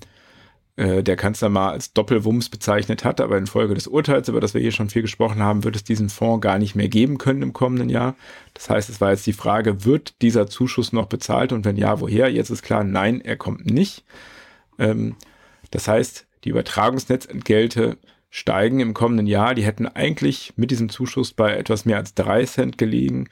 äh, 0.79 1.03
der 1.03 1.17
Kanzler 1.17 1.49
mal 1.49 1.71
als 1.71 1.93
Doppelwumms 1.93 2.49
bezeichnet 2.51 3.05
hat. 3.05 3.21
Aber 3.21 3.37
infolge 3.37 3.75
des 3.75 3.89
Urteils, 3.89 4.29
über 4.29 4.41
das 4.41 4.55
wir 4.55 4.61
hier 4.61 4.71
schon 4.71 4.91
viel 4.91 5.03
gesprochen 5.03 5.43
haben, 5.43 5.65
wird 5.65 5.75
es 5.75 5.83
diesen 5.83 6.09
Fonds 6.09 6.41
gar 6.41 6.59
nicht 6.59 6.77
mehr 6.77 6.89
geben 6.89 7.19
können 7.19 7.43
im 7.43 7.53
kommenden 7.53 7.91
Jahr. 7.91 8.15
Das 8.55 8.71
heißt, 8.71 8.89
es 8.89 9.01
war 9.01 9.11
jetzt 9.11 9.27
die 9.27 9.33
Frage, 9.33 9.85
wird 9.85 10.23
dieser 10.23 10.47
Zuschuss 10.47 10.93
noch 10.93 11.07
bezahlt 11.07 11.53
und 11.53 11.65
wenn 11.65 11.77
ja, 11.77 12.01
woher? 12.01 12.31
Jetzt 12.31 12.51
ist 12.51 12.63
klar, 12.63 12.85
nein, 12.85 13.21
er 13.21 13.37
kommt 13.37 13.67
nicht. 13.67 14.05
Ähm, 14.79 15.17
das 15.73 15.89
heißt, 15.89 16.27
die 16.45 16.51
Übertragungsnetzentgelte 16.51 17.99
steigen 18.31 18.79
im 18.79 18.95
kommenden 18.95 19.27
Jahr. 19.27 19.57
Die 19.57 19.65
hätten 19.65 19.89
eigentlich 19.89 20.53
mit 20.55 20.71
diesem 20.71 20.91
Zuschuss 20.91 21.33
bei 21.33 21.57
etwas 21.57 21.87
mehr 21.87 21.97
als 21.97 22.15
drei 22.15 22.45
Cent 22.45 22.79
gelegen. 22.79 23.29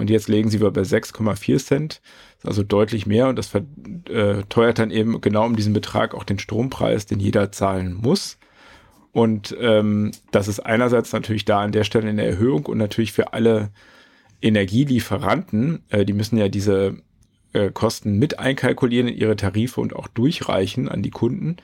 Und 0.00 0.10
jetzt 0.10 0.28
legen 0.28 0.50
sie 0.50 0.58
bei 0.58 0.68
6,4 0.68 1.64
Cent. 1.64 2.00
Also 2.42 2.62
deutlich 2.62 3.06
mehr. 3.06 3.28
Und 3.28 3.36
das 3.36 3.48
verteuert 3.48 4.78
dann 4.78 4.90
eben 4.90 5.20
genau 5.20 5.46
um 5.46 5.56
diesen 5.56 5.72
Betrag 5.72 6.14
auch 6.14 6.24
den 6.24 6.38
Strompreis, 6.38 7.06
den 7.06 7.20
jeder 7.20 7.52
zahlen 7.52 7.94
muss. 7.94 8.38
Und 9.12 9.56
ähm, 9.60 10.12
das 10.30 10.48
ist 10.48 10.60
einerseits 10.60 11.12
natürlich 11.12 11.44
da 11.44 11.60
an 11.60 11.72
der 11.72 11.84
Stelle 11.84 12.08
eine 12.08 12.24
Erhöhung 12.24 12.66
und 12.66 12.78
natürlich 12.78 13.12
für 13.12 13.32
alle 13.32 13.70
Energielieferanten, 14.40 15.82
äh, 15.90 16.04
die 16.04 16.12
müssen 16.12 16.38
ja 16.38 16.48
diese 16.48 16.96
äh, 17.52 17.70
Kosten 17.70 18.18
mit 18.18 18.38
einkalkulieren 18.38 19.08
in 19.08 19.16
ihre 19.16 19.36
Tarife 19.36 19.80
und 19.80 19.94
auch 19.94 20.08
durchreichen 20.08 20.88
an 20.88 21.02
die 21.02 21.10
Kunden. 21.10 21.56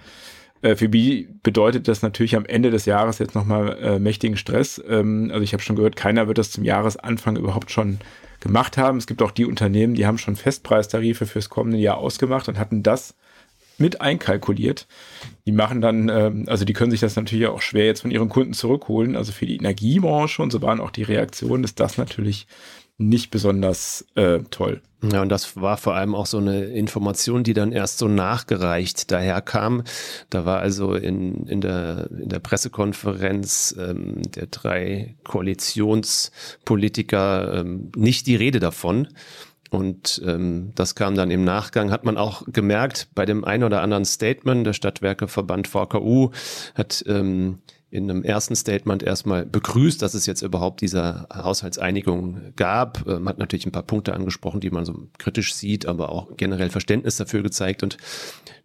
Äh, 0.63 0.75
für 0.75 0.89
die 0.89 1.29
bedeutet 1.43 1.89
das 1.89 2.03
natürlich 2.03 2.37
am 2.37 2.47
Ende 2.47 2.71
des 2.71 2.85
Jahres 2.87 3.19
jetzt 3.19 3.35
nochmal 3.35 3.79
äh, 3.79 3.99
mächtigen 3.99 4.37
Stress. 4.37 4.83
Ähm, 4.89 5.31
also 5.33 5.43
ich 5.43 5.53
habe 5.53 5.63
schon 5.63 5.77
gehört, 5.77 5.97
keiner 5.97 6.27
wird 6.27 6.39
das 6.39 6.51
zum 6.51 6.65
Jahresanfang 6.65 7.37
überhaupt 7.37 7.71
schon 7.71 7.99
gemacht 8.47 8.77
haben. 8.79 8.99
Es 8.99 9.07
gibt 9.07 9.23
auch 9.23 9.33
die 9.33 9.45
Unternehmen, 9.45 9.95
die 9.95 10.07
haben 10.07 10.19
schon 10.19 10.37
Festpreistarife 10.37 11.27
fürs 11.27 11.49
kommende 11.49 11.79
Jahr 11.79 11.99
ausgemacht 11.99 12.49
und 12.49 12.59
hatten 12.59 12.83
das 12.83 13.15
mit 13.79 14.01
einkalkuliert. 14.01 14.87
Die 15.47 15.53
machen 15.53 15.81
dann, 15.81 16.09
ähm, 16.09 16.45
also 16.47 16.65
die 16.65 16.73
können 16.73 16.91
sich 16.91 17.01
das 17.01 17.17
natürlich 17.17 17.47
auch 17.49 17.61
schwer 17.61 17.87
jetzt 17.87 18.03
von 18.03 18.11
ihren 18.11 18.29
Kunden 18.29 18.55
zurückholen. 18.55 19.17
Also 19.17 19.33
für 19.33 19.47
die 19.47 19.57
Energiebranche 19.57 20.43
und 20.43 20.51
so 20.51 20.63
waren 20.63 20.81
auch 20.81 20.91
die 20.91 21.03
Reaktionen, 21.03 21.65
ist 21.65 21.81
das 21.81 21.99
natürlich 21.99 22.47
nicht 22.99 23.31
besonders 23.31 24.05
äh, 24.15 24.41
toll. 24.51 24.83
Ja, 25.03 25.21
und 25.23 25.29
das 25.29 25.61
war 25.61 25.77
vor 25.77 25.95
allem 25.95 26.15
auch 26.15 26.25
so 26.27 26.39
eine 26.39 26.65
Information, 26.65 27.45
die 27.45 27.53
dann 27.53 27.71
erst 27.71 27.99
so 27.99 28.09
nachgereicht 28.09 29.13
daherkam. 29.13 29.83
Da 30.31 30.47
war 30.47 30.61
also 30.61 30.95
in, 30.95 31.47
in, 31.47 31.61
der, 31.61 32.09
in 32.11 32.31
der 32.31 32.39
Pressekonferenz 32.39 33.77
ähm, 33.79 34.23
der 34.23 34.47
drei 34.47 35.15
Koalitionspolitiker 35.25 37.61
ähm, 37.61 37.93
nicht 37.95 38.27
die 38.27 38.37
Rede 38.37 38.59
davon. 38.59 39.09
Und 39.69 40.23
ähm, 40.25 40.73
das 40.75 40.95
kam 40.95 41.15
dann 41.17 41.31
im 41.31 41.45
Nachgang, 41.45 41.91
hat 41.91 42.05
man 42.05 42.17
auch 42.17 42.45
gemerkt 42.47 43.09
bei 43.15 43.27
dem 43.27 43.45
ein 43.45 43.65
oder 43.65 43.83
anderen 43.83 44.07
Statement, 44.07 44.67
der 44.67 44.73
Stadtwerkeverband 44.73 45.69
VKU 45.69 46.31
hat 46.75 47.05
ähm, 47.07 47.59
in 47.97 48.11
einem 48.11 48.23
ersten 48.23 48.55
Statement 48.55 49.03
erstmal 49.03 49.47
begrüßt, 49.47 50.03
dass 50.03 50.13
es 50.13 50.27
jetzt 50.27 50.43
überhaupt 50.43 50.83
diese 50.83 51.27
Haushaltseinigung 51.33 52.53
gab. 52.55 53.07
Man 53.07 53.17
ähm, 53.17 53.29
hat 53.29 53.39
natürlich 53.39 53.65
ein 53.65 53.73
paar 53.73 53.85
Punkte 53.85 54.13
angesprochen, 54.13 54.61
die 54.61 54.69
man 54.69 54.85
so 54.85 55.09
kritisch 55.17 55.55
sieht, 55.55 55.87
aber 55.87 56.11
auch 56.11 56.37
generell 56.37 56.69
Verständnis 56.69 57.17
dafür 57.17 57.43
gezeigt. 57.43 57.83
Und 57.83 57.97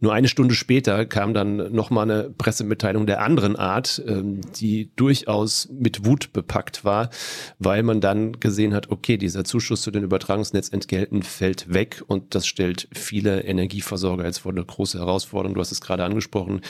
nur 0.01 0.13
eine 0.13 0.27
Stunde 0.27 0.53
später 0.53 1.05
kam 1.05 1.33
dann 1.33 1.71
nochmal 1.71 2.11
eine 2.11 2.29
Pressemitteilung 2.29 3.05
der 3.05 3.21
anderen 3.21 3.55
Art, 3.55 4.03
ähm, 4.05 4.41
die 4.59 4.91
durchaus 4.97 5.69
mit 5.71 6.05
Wut 6.05 6.33
bepackt 6.33 6.83
war, 6.83 7.09
weil 7.57 7.83
man 7.83 8.01
dann 8.01 8.33
gesehen 8.41 8.73
hat, 8.73 8.91
okay, 8.91 9.15
dieser 9.15 9.45
Zuschuss 9.45 9.81
zu 9.81 9.91
den 9.91 10.03
Übertragungsnetzentgelten 10.03 11.23
fällt 11.23 11.73
weg 11.73 12.03
und 12.05 12.35
das 12.35 12.47
stellt 12.47 12.89
viele 12.91 13.41
Energieversorger 13.41 14.25
jetzt 14.25 14.39
vor 14.39 14.51
eine 14.51 14.65
große 14.65 14.99
Herausforderung. 14.99 15.55
Du 15.55 15.61
hast 15.61 15.71
es 15.71 15.79
gerade 15.79 16.03
angesprochen 16.03 16.61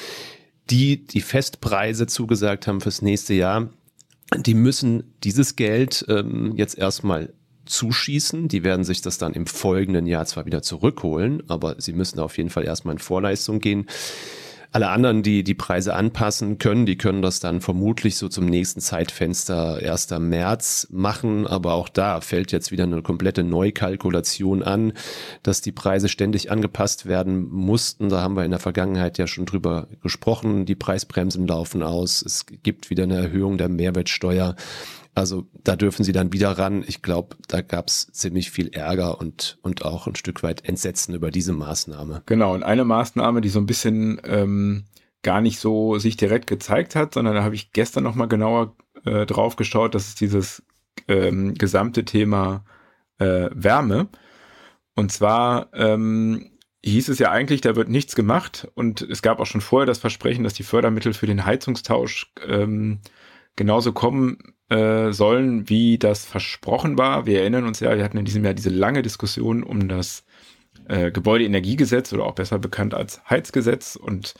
die 0.69 1.05
die 1.05 1.21
Festpreise 1.21 2.07
zugesagt 2.07 2.67
haben 2.67 2.81
fürs 2.81 3.01
nächste 3.01 3.33
Jahr, 3.33 3.69
die 4.37 4.53
müssen 4.53 5.13
dieses 5.23 5.55
Geld 5.55 6.05
ähm, 6.07 6.53
jetzt 6.55 6.77
erstmal 6.77 7.33
zuschießen. 7.65 8.47
Die 8.47 8.63
werden 8.63 8.83
sich 8.83 9.01
das 9.01 9.17
dann 9.17 9.33
im 9.33 9.47
folgenden 9.47 10.05
Jahr 10.05 10.25
zwar 10.25 10.45
wieder 10.45 10.61
zurückholen, 10.61 11.43
aber 11.47 11.75
sie 11.79 11.93
müssen 11.93 12.19
auf 12.19 12.37
jeden 12.37 12.49
Fall 12.49 12.63
erstmal 12.63 12.95
in 12.95 12.99
Vorleistung 12.99 13.59
gehen. 13.59 13.87
Alle 14.73 14.87
anderen, 14.87 15.21
die 15.21 15.43
die 15.43 15.53
Preise 15.53 15.93
anpassen 15.93 16.57
können, 16.57 16.85
die 16.85 16.97
können 16.97 17.21
das 17.21 17.41
dann 17.41 17.59
vermutlich 17.59 18.15
so 18.15 18.29
zum 18.29 18.45
nächsten 18.45 18.79
Zeitfenster 18.79 19.75
1. 19.75 20.11
März 20.17 20.87
machen. 20.91 21.45
Aber 21.45 21.73
auch 21.73 21.89
da 21.89 22.21
fällt 22.21 22.53
jetzt 22.53 22.71
wieder 22.71 22.85
eine 22.85 23.01
komplette 23.01 23.43
Neukalkulation 23.43 24.63
an, 24.63 24.93
dass 25.43 25.59
die 25.59 25.73
Preise 25.73 26.07
ständig 26.07 26.51
angepasst 26.51 27.05
werden 27.05 27.49
mussten. 27.49 28.07
Da 28.07 28.21
haben 28.21 28.37
wir 28.37 28.45
in 28.45 28.51
der 28.51 28.61
Vergangenheit 28.61 29.17
ja 29.17 29.27
schon 29.27 29.45
drüber 29.45 29.87
gesprochen. 30.01 30.65
Die 30.65 30.75
Preisbremsen 30.75 31.47
laufen 31.47 31.83
aus. 31.83 32.21
Es 32.21 32.45
gibt 32.45 32.89
wieder 32.89 33.03
eine 33.03 33.17
Erhöhung 33.17 33.57
der 33.57 33.67
Mehrwertsteuer. 33.67 34.55
Also 35.13 35.47
da 35.63 35.75
dürfen 35.75 36.03
sie 36.03 36.13
dann 36.13 36.31
wieder 36.31 36.57
ran. 36.57 36.83
Ich 36.87 37.01
glaube, 37.01 37.35
da 37.47 37.61
gab 37.61 37.87
es 37.87 38.07
ziemlich 38.13 38.49
viel 38.51 38.69
Ärger 38.69 39.19
und, 39.19 39.57
und 39.61 39.83
auch 39.83 40.07
ein 40.07 40.15
Stück 40.15 40.41
weit 40.41 40.63
Entsetzen 40.65 41.13
über 41.13 41.31
diese 41.31 41.51
Maßnahme. 41.51 42.23
Genau, 42.25 42.53
und 42.53 42.63
eine 42.63 42.85
Maßnahme, 42.85 43.41
die 43.41 43.49
so 43.49 43.59
ein 43.59 43.65
bisschen 43.65 44.21
ähm, 44.23 44.85
gar 45.21 45.41
nicht 45.41 45.59
so 45.59 45.97
sich 45.97 46.15
direkt 46.15 46.47
gezeigt 46.47 46.95
hat, 46.95 47.13
sondern 47.13 47.35
da 47.35 47.43
habe 47.43 47.55
ich 47.55 47.73
gestern 47.73 48.03
nochmal 48.03 48.29
genauer 48.29 48.75
äh, 49.05 49.25
drauf 49.25 49.57
geschaut, 49.57 49.95
das 49.95 50.07
ist 50.07 50.21
dieses 50.21 50.63
ähm, 51.07 51.55
gesamte 51.55 52.05
Thema 52.05 52.63
äh, 53.19 53.49
Wärme. 53.53 54.07
Und 54.95 55.11
zwar 55.11 55.73
ähm, 55.73 56.51
hieß 56.83 57.09
es 57.09 57.19
ja 57.19 57.31
eigentlich, 57.31 57.61
da 57.61 57.75
wird 57.75 57.89
nichts 57.89 58.15
gemacht 58.15 58.67
und 58.75 59.01
es 59.01 59.21
gab 59.21 59.39
auch 59.39 59.45
schon 59.45 59.61
vorher 59.61 59.85
das 59.85 59.99
Versprechen, 59.99 60.43
dass 60.43 60.53
die 60.53 60.63
Fördermittel 60.63 61.13
für 61.13 61.27
den 61.27 61.45
Heizungstausch 61.45 62.31
ähm, 62.47 62.99
genauso 63.55 63.93
kommen 63.93 64.37
äh, 64.71 65.11
sollen, 65.11 65.67
wie 65.69 65.97
das 65.97 66.25
versprochen 66.25 66.97
war. 66.97 67.25
Wir 67.25 67.41
erinnern 67.41 67.65
uns 67.65 67.81
ja, 67.81 67.95
wir 67.95 68.03
hatten 68.05 68.17
in 68.17 68.23
diesem 68.25 68.45
Jahr 68.45 68.53
diese 68.53 68.69
lange 68.69 69.01
Diskussion 69.01 69.63
um 69.63 69.89
das 69.89 70.23
äh, 70.87 71.11
Gebäudeenergiegesetz 71.11 72.13
oder 72.13 72.23
auch 72.23 72.35
besser 72.35 72.57
bekannt 72.57 72.93
als 72.93 73.21
Heizgesetz. 73.29 73.97
Und 73.97 74.33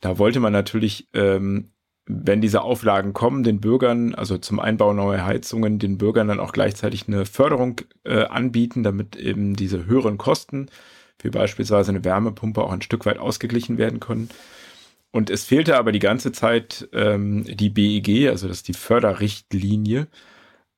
da 0.00 0.18
wollte 0.18 0.40
man 0.40 0.52
natürlich, 0.52 1.08
ähm, 1.14 1.70
wenn 2.04 2.40
diese 2.40 2.62
Auflagen 2.62 3.12
kommen, 3.12 3.44
den 3.44 3.60
Bürgern, 3.60 4.14
also 4.16 4.38
zum 4.38 4.58
Einbau 4.58 4.92
neuer 4.92 5.24
Heizungen, 5.24 5.78
den 5.78 5.98
Bürgern 5.98 6.26
dann 6.26 6.40
auch 6.40 6.52
gleichzeitig 6.52 7.06
eine 7.06 7.24
Förderung 7.24 7.80
äh, 8.02 8.24
anbieten, 8.24 8.82
damit 8.82 9.14
eben 9.14 9.54
diese 9.54 9.86
höheren 9.86 10.18
Kosten 10.18 10.66
für 11.16 11.30
beispielsweise 11.30 11.92
eine 11.92 12.04
Wärmepumpe 12.04 12.60
auch 12.60 12.72
ein 12.72 12.82
Stück 12.82 13.06
weit 13.06 13.18
ausgeglichen 13.18 13.78
werden 13.78 14.00
können. 14.00 14.30
Und 15.16 15.30
es 15.30 15.44
fehlte 15.46 15.78
aber 15.78 15.92
die 15.92 15.98
ganze 15.98 16.30
Zeit 16.30 16.90
ähm, 16.92 17.44
die 17.44 17.70
BEG, 17.70 18.28
also 18.28 18.48
das 18.48 18.58
ist 18.58 18.68
die 18.68 18.74
Förderrichtlinie, 18.74 20.08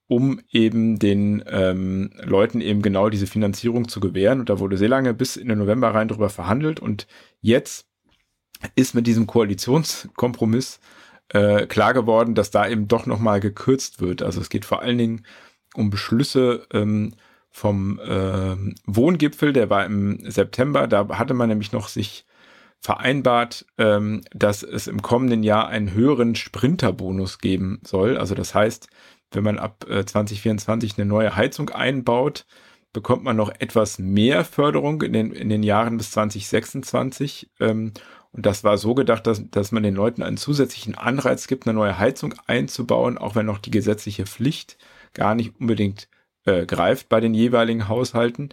um 0.07 0.41
eben 0.53 1.01
den 1.01 1.43
ähm, 1.49 2.11
Leuten 2.23 2.61
eben 2.61 2.81
genau 2.81 3.09
diese 3.09 3.27
Finanzierung 3.27 3.89
zu 3.89 3.99
gewähren. 3.99 4.39
Und 4.39 4.49
da 4.49 4.61
wurde 4.61 4.77
sehr 4.77 4.89
lange 4.89 5.13
bis 5.13 5.35
in 5.35 5.49
den 5.49 5.59
November 5.59 5.93
rein 5.93 6.07
drüber 6.07 6.31
verhandelt. 6.31 6.79
Und 6.79 7.09
jetzt 7.41 7.89
ist 8.77 8.95
mit 8.95 9.09
diesem 9.09 9.27
Koalitionskompromiss 9.27 10.79
äh, 11.31 11.67
klar 11.67 11.93
geworden, 11.93 12.37
dass 12.37 12.53
da 12.53 12.69
eben 12.69 12.87
doch 12.87 13.07
nochmal 13.07 13.41
gekürzt 13.41 14.01
wird. 14.01 14.23
Also 14.23 14.41
es 14.41 14.51
geht 14.51 14.65
vor 14.65 14.83
allen 14.83 14.99
Dingen 14.99 15.27
um 15.75 15.91
Beschlüsse 15.91 16.65
ähm, 16.73 17.15
vom 17.51 17.99
äh, 17.99 18.55
Wohngipfel, 18.87 19.53
der 19.53 19.69
war 19.69 19.85
im 19.85 20.31
September. 20.31 20.87
Da 20.87 21.09
hatte 21.19 21.35
man 21.35 21.49
nämlich 21.49 21.73
noch 21.73 21.89
sich 21.89 22.25
vereinbart, 22.81 23.67
ähm, 23.77 24.23
dass 24.33 24.63
es 24.63 24.87
im 24.87 25.03
kommenden 25.03 25.43
Jahr 25.43 25.69
einen 25.69 25.93
höheren 25.93 26.35
Sprinterbonus 26.35 27.39
geben 27.39 27.81
soll. 27.85 28.17
Also 28.17 28.35
das 28.35 28.55
heißt, 28.55 28.89
wenn 29.33 29.45
man 29.45 29.59
ab 29.59 29.85
äh, 29.89 30.05
2024 30.05 30.97
eine 30.97 31.07
neue 31.07 31.37
Heizung 31.37 31.71
einbaut, 31.71 32.47
bekommt 32.93 33.25
man 33.25 33.37
noch 33.37 33.51
etwas 33.59 33.99
mehr 33.99 34.45
Förderung 34.45 35.03
in 35.03 35.13
den, 35.13 35.33
in 35.33 35.49
den 35.49 35.63
Jahren 35.63 35.99
bis 35.99 36.13
2026. 36.13 37.51
Ähm, 37.61 37.93
und 38.33 38.47
das 38.47 38.65
war 38.65 38.79
so 38.79 38.95
gedacht, 38.95 39.27
dass, 39.27 39.43
dass 39.51 39.73
man 39.73 39.83
den 39.83 39.95
Leuten 39.95 40.23
einen 40.23 40.37
zusätzlichen 40.37 40.97
Anreiz 40.97 41.47
gibt, 41.47 41.67
eine 41.67 41.75
neue 41.75 41.99
Heizung 41.99 42.35
einzubauen, 42.47 43.19
auch 43.19 43.35
wenn 43.35 43.47
noch 43.47 43.59
die 43.59 43.71
gesetzliche 43.71 44.27
Pflicht 44.27 44.79
gar 45.15 45.35
nicht 45.35 45.59
unbedingt 45.61 46.09
äh, 46.45 46.67
greift 46.67 47.09
bei 47.09 47.21
den 47.21 47.35
jeweiligen 47.35 47.89
Haushalten. 47.89 48.51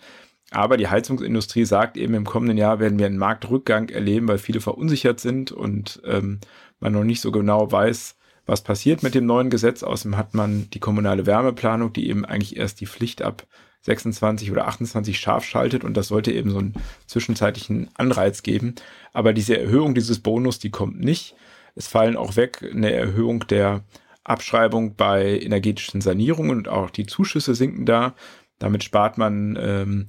Aber 0.52 0.78
die 0.78 0.88
Heizungsindustrie 0.88 1.66
sagt 1.66 1.98
eben, 1.98 2.14
im 2.14 2.26
kommenden 2.26 2.58
Jahr 2.58 2.80
werden 2.80 3.00
wir 3.00 3.08
einen 3.08 3.18
Marktrückgang 3.18 3.90
erleben, 3.90 4.28
weil 4.28 4.38
viele 4.38 4.62
verunsichert 4.62 5.20
sind 5.20 5.52
und 5.52 6.02
ähm, 6.06 6.40
man 6.80 6.94
noch 6.94 7.04
nicht 7.04 7.22
so 7.22 7.32
genau 7.32 7.72
weiß, 7.72 8.16
was 8.46 8.62
passiert 8.62 9.02
mit 9.02 9.16
dem 9.16 9.26
neuen 9.26 9.50
Gesetz. 9.50 9.82
Außerdem 9.82 10.18
hat 10.18 10.34
man 10.34 10.70
die 10.72 10.80
kommunale 10.80 11.26
Wärmeplanung, 11.26 11.94
die 11.94 12.10
eben 12.10 12.26
eigentlich 12.26 12.58
erst 12.58 12.80
die 12.80 12.86
Pflicht 12.86 13.22
ab 13.22 13.48
26 13.82 14.52
oder 14.52 14.68
28 14.68 15.20
scharf 15.20 15.46
schaltet 15.46 15.84
und 15.84 15.96
das 15.96 16.08
sollte 16.08 16.32
eben 16.32 16.50
so 16.50 16.58
einen 16.58 16.74
zwischenzeitlichen 17.06 17.90
Anreiz 17.96 18.42
geben. 18.42 18.76
Aber 19.14 19.32
diese 19.34 19.58
Erhöhung 19.60 19.94
dieses 19.94 20.20
Bonus, 20.20 20.60
die 20.60 20.72
kommt 20.72 21.00
nicht. 21.00 21.36
Es 21.76 21.88
fallen 21.88 22.18
auch 22.18 22.36
weg 22.36 22.68
eine 22.72 22.92
Erhöhung 22.94 23.46
der 23.48 23.84
Abschreibung 24.24 24.96
bei 24.96 25.40
energetischen 25.40 26.02
Sanierungen 26.02 26.58
und 26.58 26.68
auch 26.68 26.90
die 26.90 27.06
Zuschüsse 27.06 27.54
sinken 27.54 27.86
da. 27.86 28.16
Damit 28.58 28.84
spart 28.84 29.18
man 29.20 29.58
ähm, 29.62 30.08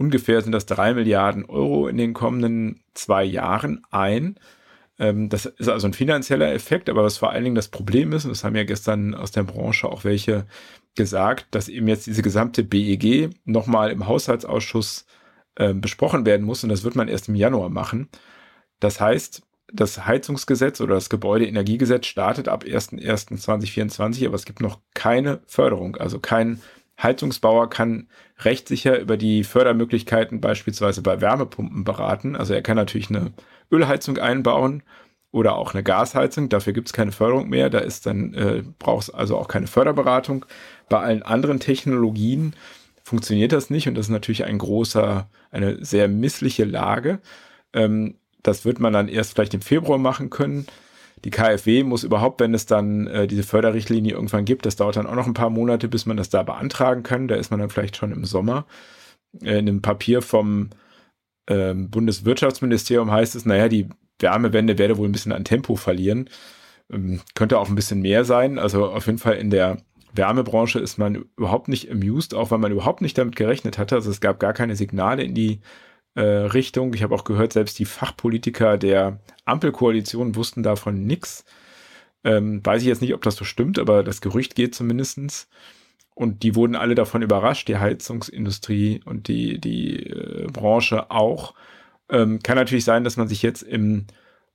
ungefähr 0.00 0.40
sind 0.40 0.52
das 0.52 0.64
drei 0.64 0.94
Milliarden 0.94 1.44
Euro 1.44 1.86
in 1.86 1.98
den 1.98 2.14
kommenden 2.14 2.80
zwei 2.94 3.22
Jahren 3.22 3.82
ein. 3.90 4.40
Ähm, 4.98 5.28
das 5.28 5.44
ist 5.44 5.68
also 5.68 5.86
ein 5.86 5.92
finanzieller 5.92 6.52
Effekt, 6.54 6.88
aber 6.88 7.04
was 7.04 7.18
vor 7.18 7.30
allen 7.30 7.44
Dingen 7.44 7.54
das 7.54 7.68
Problem 7.68 8.12
ist, 8.12 8.24
und 8.24 8.30
das 8.30 8.42
haben 8.42 8.56
ja 8.56 8.64
gestern 8.64 9.14
aus 9.14 9.30
der 9.30 9.42
Branche 9.42 9.88
auch 9.88 10.04
welche 10.04 10.46
gesagt, 10.96 11.48
dass 11.50 11.68
eben 11.68 11.86
jetzt 11.86 12.06
diese 12.06 12.22
gesamte 12.22 12.64
BEG 12.64 13.30
nochmal 13.44 13.90
im 13.90 14.06
Haushaltsausschuss 14.06 15.04
äh, 15.56 15.74
besprochen 15.74 16.24
werden 16.24 16.46
muss 16.46 16.64
und 16.64 16.70
das 16.70 16.82
wird 16.82 16.96
man 16.96 17.08
erst 17.08 17.28
im 17.28 17.34
Januar 17.34 17.68
machen. 17.68 18.08
Das 18.80 19.00
heißt, 19.00 19.42
das 19.72 20.06
Heizungsgesetz 20.06 20.80
oder 20.80 20.94
das 20.94 21.10
Gebäudeenergiegesetz 21.10 22.06
startet 22.06 22.48
ab 22.48 22.64
01.01.2024, 22.64 24.26
aber 24.26 24.34
es 24.34 24.46
gibt 24.46 24.60
noch 24.60 24.80
keine 24.94 25.40
Förderung, 25.46 25.96
also 25.96 26.18
kein 26.18 26.60
Heizungsbauer 27.02 27.70
kann 27.70 28.08
rechtssicher 28.40 28.98
über 28.98 29.16
die 29.16 29.44
Fördermöglichkeiten 29.44 30.40
beispielsweise 30.40 31.02
bei 31.02 31.20
Wärmepumpen 31.20 31.84
beraten. 31.84 32.36
Also 32.36 32.54
er 32.54 32.62
kann 32.62 32.76
natürlich 32.76 33.10
eine 33.10 33.32
Ölheizung 33.70 34.18
einbauen 34.18 34.82
oder 35.32 35.56
auch 35.56 35.74
eine 35.74 35.82
Gasheizung. 35.82 36.48
Dafür 36.48 36.72
gibt 36.72 36.88
es 36.88 36.92
keine 36.92 37.12
Förderung 37.12 37.48
mehr. 37.48 37.70
Da 37.70 37.78
ist 37.78 38.06
dann 38.06 38.34
äh, 38.34 38.62
braucht 38.78 39.04
es 39.04 39.14
also 39.14 39.36
auch 39.38 39.48
keine 39.48 39.66
Förderberatung. 39.66 40.44
Bei 40.88 41.00
allen 41.00 41.22
anderen 41.22 41.60
Technologien 41.60 42.54
funktioniert 43.04 43.52
das 43.52 43.70
nicht 43.70 43.88
und 43.88 43.94
das 43.94 44.06
ist 44.06 44.12
natürlich 44.12 44.44
ein 44.44 44.58
großer, 44.58 45.28
eine 45.50 45.84
sehr 45.84 46.08
missliche 46.08 46.64
Lage. 46.64 47.20
Ähm, 47.72 48.16
das 48.42 48.64
wird 48.64 48.80
man 48.80 48.92
dann 48.92 49.08
erst 49.08 49.34
vielleicht 49.34 49.54
im 49.54 49.60
Februar 49.60 49.98
machen 49.98 50.30
können. 50.30 50.66
Die 51.24 51.30
KfW 51.30 51.82
muss 51.84 52.04
überhaupt, 52.04 52.40
wenn 52.40 52.54
es 52.54 52.66
dann 52.66 53.06
äh, 53.06 53.26
diese 53.26 53.42
Förderrichtlinie 53.42 54.14
irgendwann 54.14 54.44
gibt, 54.44 54.64
das 54.64 54.76
dauert 54.76 54.96
dann 54.96 55.06
auch 55.06 55.14
noch 55.14 55.26
ein 55.26 55.34
paar 55.34 55.50
Monate, 55.50 55.88
bis 55.88 56.06
man 56.06 56.16
das 56.16 56.30
da 56.30 56.42
beantragen 56.42 57.02
kann. 57.02 57.28
Da 57.28 57.34
ist 57.34 57.50
man 57.50 57.60
dann 57.60 57.70
vielleicht 57.70 57.96
schon 57.96 58.12
im 58.12 58.24
Sommer. 58.24 58.66
Äh, 59.42 59.58
in 59.58 59.68
einem 59.68 59.82
Papier 59.82 60.22
vom 60.22 60.70
äh, 61.46 61.74
Bundeswirtschaftsministerium 61.74 63.10
heißt 63.10 63.34
es, 63.36 63.44
naja, 63.44 63.68
die 63.68 63.88
Wärmewende 64.18 64.78
werde 64.78 64.96
wohl 64.96 65.08
ein 65.08 65.12
bisschen 65.12 65.32
an 65.32 65.44
Tempo 65.44 65.76
verlieren. 65.76 66.28
Ähm, 66.90 67.20
könnte 67.34 67.58
auch 67.58 67.68
ein 67.68 67.74
bisschen 67.74 68.00
mehr 68.00 68.24
sein. 68.24 68.58
Also 68.58 68.86
auf 68.86 69.06
jeden 69.06 69.18
Fall 69.18 69.36
in 69.36 69.50
der 69.50 69.78
Wärmebranche 70.12 70.78
ist 70.78 70.98
man 70.98 71.26
überhaupt 71.36 71.68
nicht 71.68 71.90
amused, 71.90 72.34
auch 72.34 72.50
weil 72.50 72.58
man 72.58 72.72
überhaupt 72.72 73.00
nicht 73.00 73.16
damit 73.16 73.36
gerechnet 73.36 73.78
hatte. 73.78 73.94
Also 73.94 74.10
es 74.10 74.20
gab 74.20 74.40
gar 74.40 74.52
keine 74.52 74.76
Signale 74.76 75.22
in 75.22 75.34
die 75.34 75.60
äh, 76.14 76.22
Richtung. 76.22 76.94
Ich 76.94 77.02
habe 77.02 77.14
auch 77.14 77.24
gehört, 77.24 77.52
selbst 77.52 77.78
die 77.78 77.84
Fachpolitiker 77.84 78.78
der 78.78 79.20
Ampelkoalition 79.44 80.34
wussten 80.34 80.62
davon 80.62 81.06
nichts. 81.06 81.44
Ähm, 82.24 82.64
weiß 82.64 82.82
ich 82.82 82.88
jetzt 82.88 83.02
nicht, 83.02 83.14
ob 83.14 83.22
das 83.22 83.36
so 83.36 83.44
stimmt, 83.44 83.78
aber 83.78 84.02
das 84.02 84.20
Gerücht 84.20 84.54
geht 84.54 84.74
zumindestens. 84.74 85.48
Und 86.14 86.42
die 86.42 86.54
wurden 86.54 86.76
alle 86.76 86.94
davon 86.94 87.22
überrascht, 87.22 87.68
die 87.68 87.78
Heizungsindustrie 87.78 89.00
und 89.04 89.28
die, 89.28 89.58
die 89.58 90.06
äh, 90.06 90.48
Branche 90.52 91.10
auch. 91.10 91.54
Ähm, 92.10 92.40
kann 92.42 92.56
natürlich 92.56 92.84
sein, 92.84 93.04
dass 93.04 93.16
man 93.16 93.28
sich 93.28 93.42
jetzt 93.42 93.62
im 93.62 94.06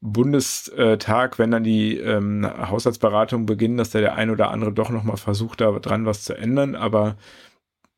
Bundestag, 0.01 1.39
wenn 1.39 1.51
dann 1.51 1.63
die 1.63 1.97
ähm, 1.97 2.45
Haushaltsberatungen 2.45 3.47
beginnen, 3.47 3.77
dass 3.77 3.89
da 3.89 3.99
der 3.99 4.15
ein 4.15 4.29
oder 4.29 4.51
andere 4.51 4.71
doch 4.71 4.91
nochmal 4.91 5.17
versucht, 5.17 5.61
da 5.61 5.71
dran 5.79 6.05
was 6.05 6.23
zu 6.23 6.37
ändern. 6.37 6.75
Aber 6.75 7.15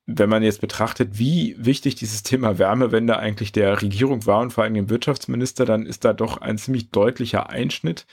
wenn 0.08 0.30
man 0.30 0.42
jetzt 0.42 0.62
betrachtet, 0.62 1.20
wie 1.20 1.56
wichtig 1.60 1.96
dieses 1.96 2.24
Thema 2.24 2.58
Wärmewende 2.58 3.18
eigentlich 3.20 3.52
der 3.52 3.82
Regierung 3.82 4.26
war 4.26 4.40
und 4.40 4.52
vor 4.52 4.64
allem 4.64 4.74
dem 4.74 4.90
Wirtschaftsminister, 4.90 5.66
dann 5.66 5.86
ist 5.86 6.06
da 6.06 6.14
doch 6.14 6.38
ein 6.38 6.58
ziemlich 6.58 6.92
deutlicher 6.92 7.50
Einschnitt. 7.50 8.08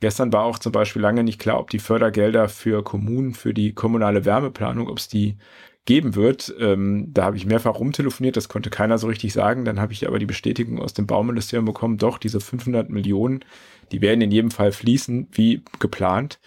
Gestern 0.00 0.32
war 0.32 0.44
auch 0.44 0.58
zum 0.58 0.72
Beispiel 0.72 1.00
lange 1.00 1.22
nicht 1.22 1.38
klar, 1.38 1.60
ob 1.60 1.70
die 1.70 1.78
Fördergelder 1.78 2.48
für 2.48 2.82
Kommunen, 2.82 3.34
für 3.34 3.54
die 3.54 3.72
kommunale 3.72 4.24
Wärmeplanung, 4.24 4.88
ob 4.88 4.98
es 4.98 5.08
die 5.08 5.36
geben 5.84 6.16
wird. 6.16 6.54
Ähm, 6.58 7.08
da 7.14 7.24
habe 7.24 7.36
ich 7.36 7.46
mehrfach 7.46 7.78
rumtelefoniert, 7.78 8.36
das 8.36 8.48
konnte 8.48 8.68
keiner 8.68 8.98
so 8.98 9.06
richtig 9.06 9.32
sagen. 9.32 9.64
Dann 9.64 9.80
habe 9.80 9.92
ich 9.92 10.06
aber 10.06 10.18
die 10.18 10.26
Bestätigung 10.26 10.80
aus 10.80 10.92
dem 10.92 11.06
Bauministerium 11.06 11.64
bekommen, 11.64 11.98
doch, 11.98 12.18
diese 12.18 12.40
500 12.40 12.90
Millionen, 12.90 13.44
die 13.92 14.02
werden 14.02 14.20
in 14.20 14.30
jedem 14.30 14.50
Fall 14.50 14.72
fließen, 14.72 15.28
wie 15.32 15.62
geplant. 15.78 16.40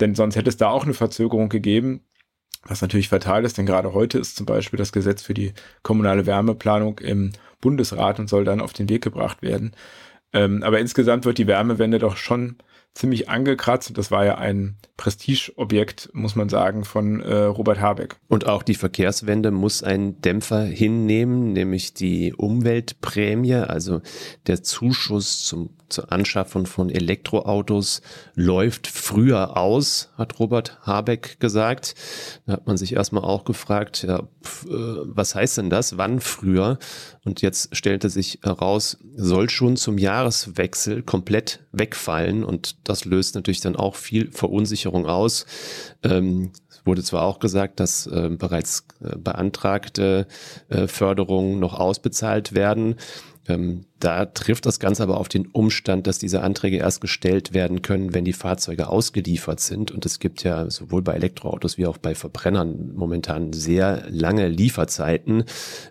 Denn 0.00 0.14
sonst 0.14 0.36
hätte 0.36 0.48
es 0.50 0.56
da 0.58 0.68
auch 0.68 0.84
eine 0.84 0.94
Verzögerung 0.94 1.48
gegeben. 1.48 2.02
Was 2.66 2.80
natürlich 2.80 3.08
fatal 3.08 3.44
ist, 3.44 3.58
denn 3.58 3.66
gerade 3.66 3.92
heute 3.92 4.18
ist 4.18 4.36
zum 4.36 4.46
Beispiel 4.46 4.78
das 4.78 4.92
Gesetz 4.92 5.22
für 5.22 5.34
die 5.34 5.52
kommunale 5.82 6.26
Wärmeplanung 6.26 6.98
im 7.00 7.32
Bundesrat 7.60 8.18
und 8.18 8.28
soll 8.28 8.44
dann 8.44 8.60
auf 8.60 8.72
den 8.72 8.88
Weg 8.88 9.02
gebracht 9.02 9.42
werden. 9.42 9.72
Ähm, 10.32 10.62
aber 10.62 10.80
insgesamt 10.80 11.24
wird 11.24 11.38
die 11.38 11.46
Wärmewende 11.46 11.98
doch 11.98 12.16
schon 12.16 12.56
ziemlich 12.94 13.28
angekratzt. 13.28 13.96
Das 13.98 14.10
war 14.10 14.24
ja 14.24 14.36
ein 14.38 14.76
Prestigeobjekt, 14.96 16.10
muss 16.12 16.36
man 16.36 16.48
sagen, 16.48 16.84
von 16.84 17.20
äh, 17.20 17.34
Robert 17.34 17.80
Habeck. 17.80 18.16
Und 18.28 18.46
auch 18.46 18.62
die 18.62 18.76
Verkehrswende 18.76 19.50
muss 19.50 19.82
einen 19.82 20.20
Dämpfer 20.20 20.62
hinnehmen, 20.62 21.52
nämlich 21.52 21.94
die 21.94 22.32
Umweltprämie, 22.32 23.54
also 23.54 24.00
der 24.46 24.62
Zuschuss 24.62 25.44
zum, 25.44 25.70
zur 25.88 26.12
Anschaffung 26.12 26.66
von 26.66 26.88
Elektroautos 26.88 28.02
läuft 28.34 28.86
früher 28.86 29.56
aus, 29.56 30.12
hat 30.16 30.38
Robert 30.38 30.78
Habeck 30.86 31.40
gesagt. 31.40 31.96
Da 32.46 32.54
hat 32.54 32.66
man 32.68 32.76
sich 32.76 32.94
erstmal 32.94 33.24
auch 33.24 33.44
gefragt, 33.44 34.04
ja, 34.04 34.22
pf, 34.44 34.66
äh, 34.66 34.68
was 34.70 35.34
heißt 35.34 35.58
denn 35.58 35.70
das? 35.70 35.98
Wann 35.98 36.20
früher? 36.20 36.78
Und 37.24 37.40
jetzt 37.40 37.74
stellte 37.74 38.10
sich 38.10 38.38
heraus, 38.42 38.98
soll 39.16 39.48
schon 39.48 39.76
zum 39.76 39.96
Jahreswechsel 39.96 41.02
komplett 41.02 41.60
wegfallen 41.72 42.44
und 42.44 42.76
das 42.84 43.06
löst 43.06 43.34
natürlich 43.34 43.62
dann 43.62 43.76
auch 43.76 43.96
viel 43.96 44.30
Verunsicherung 44.30 45.06
aus. 45.06 45.46
Ähm, 46.02 46.52
es 46.68 46.84
wurde 46.84 47.02
zwar 47.02 47.22
auch 47.22 47.38
gesagt, 47.38 47.80
dass 47.80 48.06
äh, 48.06 48.28
bereits 48.30 48.86
äh, 49.02 49.16
beantragte 49.16 50.26
äh, 50.68 50.86
Förderungen 50.86 51.60
noch 51.60 51.72
ausbezahlt 51.72 52.54
werden. 52.54 52.96
Ähm, 53.48 53.84
da 54.04 54.26
trifft 54.26 54.66
das 54.66 54.80
Ganze 54.80 55.02
aber 55.02 55.18
auf 55.18 55.28
den 55.28 55.46
Umstand, 55.46 56.06
dass 56.06 56.18
diese 56.18 56.42
Anträge 56.42 56.76
erst 56.76 57.00
gestellt 57.00 57.54
werden 57.54 57.80
können, 57.80 58.12
wenn 58.12 58.26
die 58.26 58.34
Fahrzeuge 58.34 58.88
ausgeliefert 58.88 59.60
sind. 59.60 59.90
Und 59.90 60.04
es 60.04 60.18
gibt 60.18 60.44
ja 60.44 60.68
sowohl 60.68 61.00
bei 61.00 61.14
Elektroautos 61.14 61.78
wie 61.78 61.86
auch 61.86 61.96
bei 61.96 62.14
Verbrennern 62.14 62.92
momentan 62.94 63.54
sehr 63.54 64.04
lange 64.10 64.48
Lieferzeiten. 64.48 65.44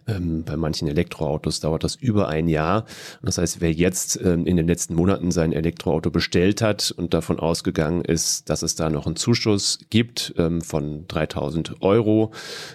Ähm, 0.08 0.44
bei 0.44 0.58
manchen 0.58 0.88
Elektroautos 0.88 1.60
dauert 1.60 1.84
das 1.84 1.96
über 1.96 2.28
ein 2.28 2.48
Jahr. 2.48 2.86
Das 3.24 3.39
heißt, 3.39 3.62
wer 3.62 3.72
jetzt 3.72 4.20
ähm, 4.24 4.46
in 4.46 4.58
den 4.58 4.68
letzten 4.68 4.94
Monaten 4.94 5.32
sein 5.32 5.52
Elektroauto 5.52 6.12
bestellt 6.12 6.62
hat 6.62 6.94
und 6.96 7.16
davon 7.16 7.39
ausgegangen 7.39 8.06
ist, 8.06 8.48
dass 8.48 8.62
es 8.62 8.76
da 8.76 8.92
noch 8.92 9.08
einen 9.08 9.16
Zuschuss 9.16 9.80
gibt 9.89 10.36
ähm, 10.38 10.62
von 10.62 11.08
3000 11.08 11.82
Euro 11.82 12.32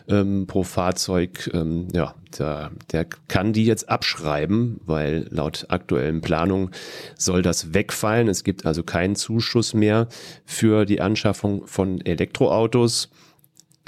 ähm, 0.08 0.48
pro 0.48 0.64
Fahrzeug, 0.64 1.48
ähm, 1.54 1.86
ja, 1.92 2.14
der, 2.36 2.72
der 2.92 3.04
kann 3.04 3.52
die 3.52 3.64
jetzt 3.64 3.88
abschreiben, 3.88 4.67
weil 4.84 5.26
laut 5.30 5.66
aktuellen 5.68 6.20
Planungen 6.20 6.70
soll 7.16 7.42
das 7.42 7.74
wegfallen. 7.74 8.28
Es 8.28 8.44
gibt 8.44 8.66
also 8.66 8.82
keinen 8.82 9.16
Zuschuss 9.16 9.74
mehr 9.74 10.08
für 10.44 10.84
die 10.84 11.00
Anschaffung 11.00 11.66
von 11.66 12.00
Elektroautos. 12.00 13.10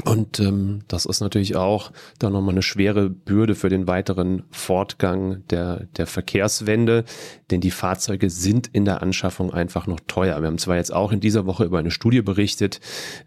Und 0.04 0.40
ähm, 0.40 0.80
das 0.88 1.04
ist 1.04 1.20
natürlich 1.20 1.56
auch 1.56 1.92
dann 2.18 2.32
nochmal 2.32 2.54
eine 2.54 2.62
schwere 2.62 3.10
Bürde 3.10 3.54
für 3.54 3.68
den 3.68 3.86
weiteren 3.86 4.44
Fortgang 4.50 5.46
der, 5.48 5.86
der 5.96 6.06
Verkehrswende, 6.06 7.04
denn 7.50 7.60
die 7.60 7.70
Fahrzeuge 7.70 8.30
sind 8.30 8.68
in 8.68 8.84
der 8.84 9.02
Anschaffung 9.02 9.52
einfach 9.52 9.86
noch 9.86 10.00
teuer. 10.06 10.40
Wir 10.40 10.46
haben 10.46 10.58
zwar 10.58 10.76
jetzt 10.76 10.92
auch 10.92 11.12
in 11.12 11.20
dieser 11.20 11.46
Woche 11.46 11.64
über 11.64 11.78
eine 11.78 11.90
Studie 11.90 12.22
berichtet, 12.22 12.80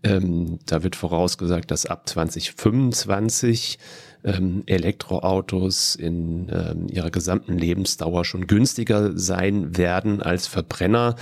ähm, 0.04 0.60
da 0.66 0.84
wird 0.84 0.96
vorausgesagt, 0.96 1.70
dass 1.70 1.86
ab 1.86 2.08
2025 2.08 3.78
ähm, 4.24 4.64
Elektroautos 4.66 5.96
in 5.96 6.50
ähm, 6.50 6.88
ihrer 6.88 7.12
gesamten 7.12 7.58
Lebensdauer 7.58 8.26
schon 8.26 8.48
günstiger 8.48 9.18
sein 9.18 9.78
werden 9.78 10.22
als 10.22 10.48
Verbrenner. 10.48 11.16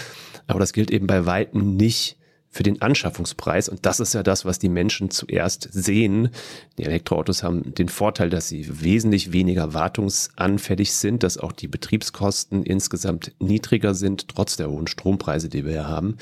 Aber 0.48 0.60
das 0.60 0.74
gilt 0.74 0.92
eben 0.92 1.08
bei 1.08 1.26
weitem 1.26 1.76
nicht 1.76 2.18
für 2.52 2.64
den 2.64 2.82
Anschaffungspreis. 2.82 3.70
Und 3.70 3.86
das 3.86 4.02
ist 4.02 4.14
ja 4.14 4.24
das, 4.24 4.44
was 4.44 4.60
die 4.60 4.70
Menschen 4.70 5.10
zuerst 5.10 5.70
sehen. 5.72 6.30
Die 6.78 6.84
Elektroautos 6.84 7.44
haben 7.44 7.74
den 7.74 7.88
Vorteil, 7.88 8.30
dass 8.30 8.50
sie 8.50 8.82
wesentlich 8.82 9.32
weniger 9.32 9.74
wartungsanfällig 9.74 10.94
sind, 10.94 11.24
dass 11.24 11.38
auch 11.38 11.54
die 11.54 11.70
Betriebskosten 11.70 12.64
insgesamt 12.64 13.32
niedriger 13.40 13.96
sind, 13.96 14.28
trotz 14.28 14.58
der 14.58 14.70
hohen 14.70 14.88
Strompreise, 14.88 15.48
die 15.48 15.64
wir 15.64 15.72
hier 15.72 15.88
haben. 15.88 16.18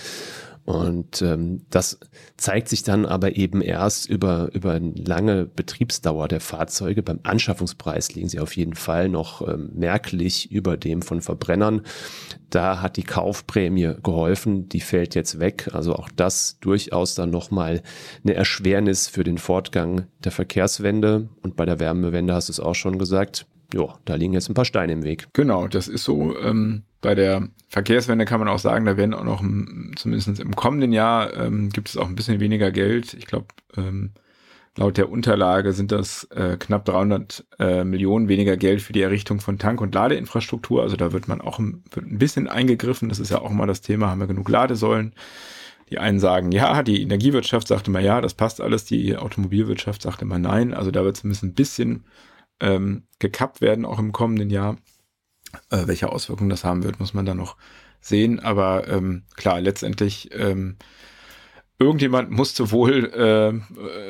Und 0.70 1.24
ähm, 1.24 1.66
das 1.72 1.98
zeigt 2.38 2.70
sich 2.70 2.84
dann 2.84 3.08
aber 3.08 3.36
eben 3.38 3.64
erst 3.64 4.08
über, 4.08 4.52
über 4.54 4.74
eine 4.74 4.92
lange 4.92 5.48
Betriebsdauer 5.48 6.28
der 6.28 6.42
Fahrzeuge. 6.42 7.02
Beim 7.02 7.22
Anschaffungspreis 7.24 8.14
liegen 8.14 8.30
sie 8.30 8.40
auf 8.40 8.56
jeden 8.56 8.76
Fall 8.76 9.10
noch 9.10 9.42
ähm, 9.48 9.72
merklich 9.74 10.52
über 10.52 10.78
dem 10.78 11.02
von 11.02 11.22
Verbrennern. 11.22 11.82
Da 12.52 12.84
hat 12.84 12.98
die 12.98 13.04
Kaufprämie 13.04 13.96
geholfen, 14.04 14.70
die 14.70 14.82
fällt 14.82 15.16
jetzt 15.16 15.40
weg. 15.40 15.72
Also 15.74 15.96
auch 15.96 16.10
das 16.16 16.60
durchaus 16.60 17.16
dann 17.16 17.32
nochmal 17.32 17.82
eine 18.24 18.36
Erschwernis 18.36 19.08
für 19.08 19.24
den 19.24 19.40
Fortgang 19.40 20.06
der 20.24 20.32
Verkehrswende. 20.32 21.30
Und 21.42 21.56
bei 21.56 21.66
der 21.66 21.80
Wärmewende 21.80 22.36
hast 22.36 22.50
du 22.50 22.52
es 22.52 22.60
auch 22.60 22.76
schon 22.76 23.00
gesagt, 23.00 23.48
ja, 23.74 24.00
da 24.06 24.16
liegen 24.16 24.34
jetzt 24.34 24.50
ein 24.50 24.54
paar 24.54 24.66
Steine 24.66 24.94
im 24.94 25.04
Weg. 25.04 25.28
Genau, 25.34 25.68
das 25.68 25.88
ist 25.88 26.04
so. 26.04 26.38
Ähm, 26.40 26.84
bei 27.02 27.16
der 27.16 27.48
Verkehrswende 27.70 28.26
kann 28.26 28.40
man 28.40 28.50
auch 28.50 28.60
sagen, 28.60 28.86
da 28.86 28.98
werden 28.98 29.14
auch 29.14 29.24
noch, 29.24 29.42
zumindest 29.96 30.40
im 30.40 30.56
kommenden 30.56 30.92
Jahr, 30.92 31.34
ähm, 31.36 31.70
gibt 31.70 31.90
es 31.90 31.98
auch 31.98 32.08
ein 32.08 32.16
bisschen 32.16 32.40
weniger 32.40 32.72
Geld. 32.72 33.14
Ich 33.14 33.26
glaube, 33.26 33.48
ähm, 33.78 34.12
laut 34.76 34.98
der 34.98 35.10
Unterlage 35.10 35.72
sind 35.74 35.92
das 35.92 36.26
äh, 36.32 36.58
knapp 36.58 36.86
300 36.86 37.46
äh, 37.60 37.84
Millionen 37.84 38.28
weniger 38.28 38.58
Geld 38.58 38.82
für 38.82 38.94
die 38.94 39.02
Errichtung 39.02 39.40
von 39.40 39.60
Tank- 39.60 39.82
und 39.82 39.94
Ladeinfrastruktur. 39.94 40.82
Also 40.82 40.98
da 40.98 41.14
wird 41.14 41.28
man 41.28 41.42
auch 41.42 41.60
wird 41.60 42.06
ein 42.06 42.18
bisschen 42.18 42.48
eingegriffen. 42.48 43.08
Das 43.08 43.20
ist 43.20 43.30
ja 43.30 43.40
auch 43.40 43.52
immer 43.52 43.68
das 43.68 43.82
Thema, 43.82 44.10
haben 44.10 44.20
wir 44.20 44.28
genug 44.28 44.50
Ladesäulen? 44.50 45.14
Die 45.90 45.98
einen 45.98 46.20
sagen 46.20 46.52
ja, 46.52 46.84
die 46.84 47.02
Energiewirtschaft 47.02 47.68
sagt 47.68 47.88
immer 47.88 48.00
ja, 48.00 48.22
das 48.22 48.34
passt 48.34 48.62
alles. 48.62 48.86
Die 48.86 49.16
Automobilwirtschaft 49.16 50.02
sagt 50.02 50.22
immer 50.22 50.38
nein. 50.38 50.74
Also 50.74 50.92
da 50.92 51.04
wird 51.04 51.18
zumindest 51.18 51.44
ein 51.44 51.54
bisschen 51.54 52.04
ähm, 52.60 53.04
gekappt 53.20 53.62
werden, 53.62 53.86
auch 53.86 54.00
im 54.00 54.12
kommenden 54.12 54.50
Jahr. 54.50 54.78
Äh, 55.70 55.88
welche 55.88 56.12
Auswirkungen 56.12 56.50
das 56.50 56.64
haben 56.64 56.84
wird, 56.84 57.00
muss 57.00 57.14
man 57.14 57.26
dann 57.26 57.38
noch 57.38 57.58
sehen. 58.02 58.40
Aber 58.40 58.88
ähm, 58.88 59.24
klar, 59.36 59.62
letztendlich 59.62 60.30
ähm, 60.34 60.78
irgendjemand 61.80 62.30
musste 62.30 62.72
wohl 62.72 63.12
äh, 63.14 63.50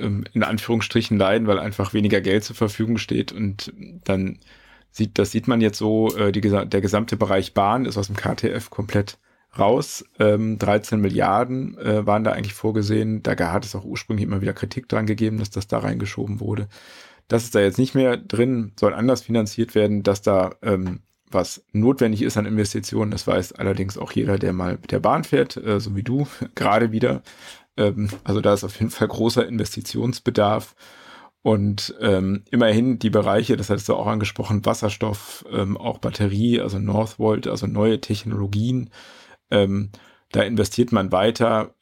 ähm, 0.04 0.26
in 0.34 0.44
Anführungsstrichen 0.44 1.18
leiden, 1.18 1.48
weil 1.48 1.60
einfach 1.60 1.94
weniger 1.94 2.22
Geld 2.22 2.44
zur 2.44 2.56
Verfügung 2.56 2.98
steht 2.98 3.32
und 3.32 3.72
dann 4.04 4.40
sieht, 4.92 5.18
das 5.20 5.32
sieht 5.32 5.48
man 5.48 5.62
jetzt 5.62 5.78
so, 5.78 6.16
äh, 6.18 6.32
die, 6.32 6.42
der 6.42 6.82
gesamte 6.82 7.16
Bereich 7.16 7.54
Bahn 7.54 7.86
ist 7.86 7.98
aus 7.98 8.08
dem 8.08 8.16
KTF 8.16 8.70
komplett 8.70 9.18
raus. 9.58 10.04
Ähm, 10.20 10.58
13 10.60 11.00
Milliarden 11.00 11.78
äh, 11.78 12.06
waren 12.06 12.24
da 12.24 12.32
eigentlich 12.32 12.54
vorgesehen. 12.54 13.24
Da 13.24 13.36
hat 13.52 13.66
es 13.66 13.76
auch 13.76 13.86
ursprünglich 13.86 14.28
immer 14.28 14.42
wieder 14.42 14.54
Kritik 14.54 14.88
dran 14.90 15.06
gegeben, 15.06 15.38
dass 15.38 15.50
das 15.50 15.68
da 15.68 15.80
reingeschoben 15.80 16.40
wurde. 16.40 16.68
Das 17.30 17.44
ist 17.44 17.56
da 17.56 17.62
jetzt 17.62 17.78
nicht 17.78 17.96
mehr 17.96 18.18
drin, 18.18 18.74
soll 18.78 18.94
anders 18.94 19.22
finanziert 19.22 19.76
werden, 19.76 20.04
dass 20.04 20.22
da 20.22 20.56
ähm, 20.62 21.02
was 21.32 21.63
notwendig 21.72 22.24
ist 22.24 22.38
an 22.38 22.46
Investitionen. 22.46 23.12
Das 23.12 23.28
weiß 23.28 23.54
allerdings 23.54 23.98
auch 23.98 24.12
jeder, 24.12 24.38
der 24.38 24.52
mal 24.52 24.74
mit 24.82 24.92
der 24.92 25.00
Bahn 25.00 25.24
fährt, 25.24 25.56
äh, 25.56 25.80
so 25.80 25.96
wie 25.96 26.04
du, 26.04 26.28
gerade 26.56 26.92
wieder. 26.92 27.22
Ähm, 27.78 28.10
also 28.24 28.42
da 28.42 28.54
ist 28.54 28.63
auf 28.63 28.78
jeden 28.80 28.92
Fall 28.92 29.08
großer 29.08 29.48
Investitionsbedarf. 29.48 30.76
Und 31.42 31.96
ähm, 32.02 32.44
immerhin 32.52 33.00
die 33.00 33.10
Bereiche, 33.10 33.56
das 33.56 33.70
hattest 33.70 33.88
du 33.88 33.96
auch 33.96 34.08
angesprochen, 34.08 34.65
Wasserstoff, 34.65 35.46
ähm, 35.50 35.78
auch 35.78 36.00
Batterie, 36.00 36.60
also 36.60 36.80
Northvolt, 36.80 37.48
also 37.48 37.65
neue 37.65 38.02
Technologien, 38.02 38.89
ähm, 39.50 39.92
da 40.32 40.42
investiert 40.42 40.92
man 40.92 41.12
weiter. 41.12 41.76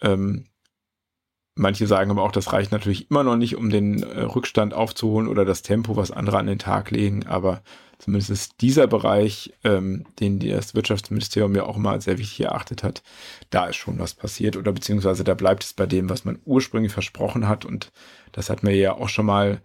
Manche 1.60 1.88
sagen 1.88 2.12
aber 2.12 2.22
auch, 2.22 2.32
das 2.32 2.54
reicht 2.54 2.72
natürlich 2.72 3.10
immer 3.10 3.24
noch 3.24 3.36
nicht, 3.36 3.56
um 3.56 3.72
den 3.72 4.04
äh, 4.04 4.22
Rückstand 4.22 4.76
aufzuholen 4.76 5.28
oder 5.28 5.43
das 5.43 5.63
Tempo, 5.63 5.96
was 5.96 6.12
andere 6.12 6.38
an 6.38 6.46
den 6.46 6.60
Tag 6.60 6.91
legen. 6.91 7.26
Aber 7.26 7.63
zumindest 7.98 8.30
ist 8.30 8.62
dieser 8.62 8.86
Bereich, 8.86 9.54
ähm, 9.63 10.06
den 10.20 10.39
das 10.39 10.76
Wirtschaftsministerium 10.76 11.56
ja 11.56 11.63
auch 11.63 11.78
immer 11.78 12.00
sehr 12.00 12.20
wichtig 12.20 12.41
erachtet 12.46 12.84
hat, 12.84 13.02
da 13.50 13.65
ist 13.65 13.78
schon 13.78 13.98
was 13.98 14.13
passiert 14.13 14.56
oder 14.56 14.72
beziehungsweise 14.72 15.24
da 15.24 15.34
bleibt 15.34 15.63
es 15.63 15.74
bei 15.74 15.88
dem, 15.88 16.12
was 16.12 16.26
man 16.26 16.39
ursprünglich 16.46 16.93
versprochen 16.93 17.48
hat. 17.48 17.65
Und 17.65 17.91
das 18.34 18.52
hat 18.52 18.62
man 18.62 18.76
ja 18.76 18.93
auch 18.93 19.10
schon 19.10 19.26
mal 19.26 19.60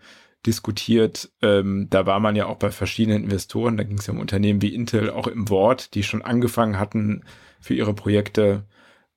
diskutiert. 0.46 1.30
Ähm, 1.42 1.88
da 1.90 2.06
war 2.06 2.20
man 2.20 2.36
ja 2.36 2.46
auch 2.46 2.56
bei 2.56 2.70
verschiedenen 2.70 3.24
Investoren, 3.24 3.76
da 3.76 3.84
ging 3.84 3.98
es 3.98 4.06
ja 4.06 4.14
um 4.14 4.18
Unternehmen 4.18 4.62
wie 4.62 4.74
Intel 4.74 5.10
auch 5.10 5.26
im 5.26 5.50
Wort, 5.50 5.94
die 5.94 6.02
schon 6.02 6.22
angefangen 6.22 6.78
hatten, 6.78 7.22
für 7.60 7.74
ihre 7.74 7.94
Projekte, 7.94 8.64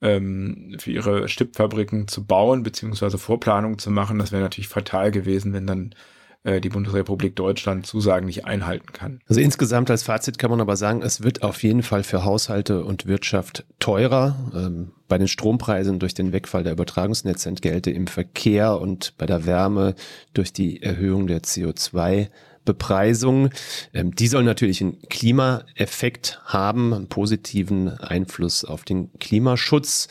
ähm, 0.06 0.76
für 0.80 0.92
ihre 0.92 1.28
Stippfabriken 1.28 2.08
zu 2.08 2.24
bauen, 2.24 2.64
beziehungsweise 2.64 3.18
Vorplanungen 3.18 3.80
zu 3.80 3.90
machen. 3.90 4.20
Das 4.20 4.32
wäre 4.32 4.44
natürlich 4.44 4.68
fatal 4.68 5.12
gewesen, 5.12 5.52
wenn 5.54 5.66
dann 5.66 5.96
äh, 6.44 6.62
die 6.62 6.70
Bundesrepublik 6.70 7.36
Deutschland 7.36 7.88
Zusagen 7.88 8.28
nicht 8.28 8.46
einhalten 8.46 8.94
kann. 8.94 9.20
Also 9.28 9.42
insgesamt 9.42 9.90
als 9.90 10.04
Fazit 10.04 10.38
kann 10.38 10.52
man 10.52 10.62
aber 10.62 10.76
sagen, 10.76 11.02
es 11.02 11.24
wird 11.24 11.42
auf 11.42 11.64
jeden 11.64 11.82
Fall 11.82 12.04
für 12.04 12.24
Haushalte 12.24 12.86
und 12.86 13.08
Wirtschaft 13.08 13.66
teurer. 13.80 14.36
Ähm, 14.54 14.92
bei 15.08 15.18
den 15.18 15.28
Strompreisen 15.28 16.00
durch 16.00 16.14
den 16.14 16.32
Wegfall 16.34 16.64
der 16.64 16.74
Übertragungsnetzentgelte 16.74 17.90
im 17.90 18.08
Verkehr 18.08 18.80
und 18.80 19.18
bei 19.18 19.26
der 19.26 19.46
Wärme 19.46 19.96
durch 20.34 20.54
die 20.54 20.82
Erhöhung 20.84 21.26
der 21.28 21.42
CO2 21.42 22.30
Bepreisung. 22.66 23.50
Ähm, 23.94 24.14
die 24.14 24.28
soll 24.28 24.44
natürlich 24.44 24.82
einen 24.82 25.00
Klimaeffekt 25.10 26.42
haben, 26.46 26.94
einen 26.94 27.08
positiven 27.08 27.90
Einfluss 27.90 28.66
auf 28.66 28.84
den 28.84 29.14
Klimaschutz. 29.20 30.08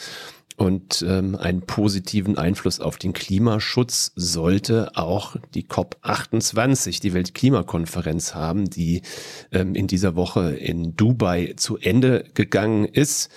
Und 0.57 1.05
ähm, 1.09 1.35
einen 1.35 1.63
positiven 1.63 2.39
Einfluss 2.39 2.79
auf 2.79 2.97
den 2.97 3.13
Klimaschutz 3.13 4.13
sollte 4.15 4.93
auch 4.95 5.35
die 5.53 5.65
COP28, 5.65 7.01
die 7.01 7.13
Weltklimakonferenz 7.13 8.37
haben, 8.37 8.71
die 8.71 9.03
ähm, 9.51 9.75
in 9.75 9.89
dieser 9.89 10.15
Woche 10.15 10.55
in 10.55 10.95
Dubai 10.95 11.55
zu 11.57 11.77
Ende 11.79 12.25
gegangen 12.35 12.85
ist. 12.85 13.33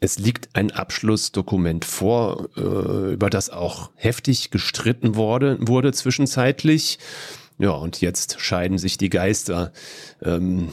Es 0.00 0.18
liegt 0.18 0.56
ein 0.56 0.72
Abschlussdokument 0.72 1.84
vor, 1.84 2.48
äh, 2.56 3.12
über 3.12 3.30
das 3.30 3.48
auch 3.48 3.90
heftig 3.94 4.50
gestritten 4.50 5.14
wurde, 5.14 5.58
wurde 5.60 5.92
zwischenzeitlich. 5.92 6.98
Ja, 7.58 7.70
und 7.70 8.00
jetzt 8.00 8.40
scheiden 8.40 8.78
sich 8.78 8.98
die 8.98 9.10
Geister. 9.10 9.72
Ähm, 10.22 10.72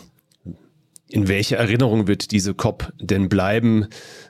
in 1.14 1.28
welcher 1.28 1.58
Erinnerung 1.58 2.08
wird 2.08 2.32
diese 2.32 2.56
COP 2.56 2.92
denn 3.00 3.30
bleiben? 3.30 3.88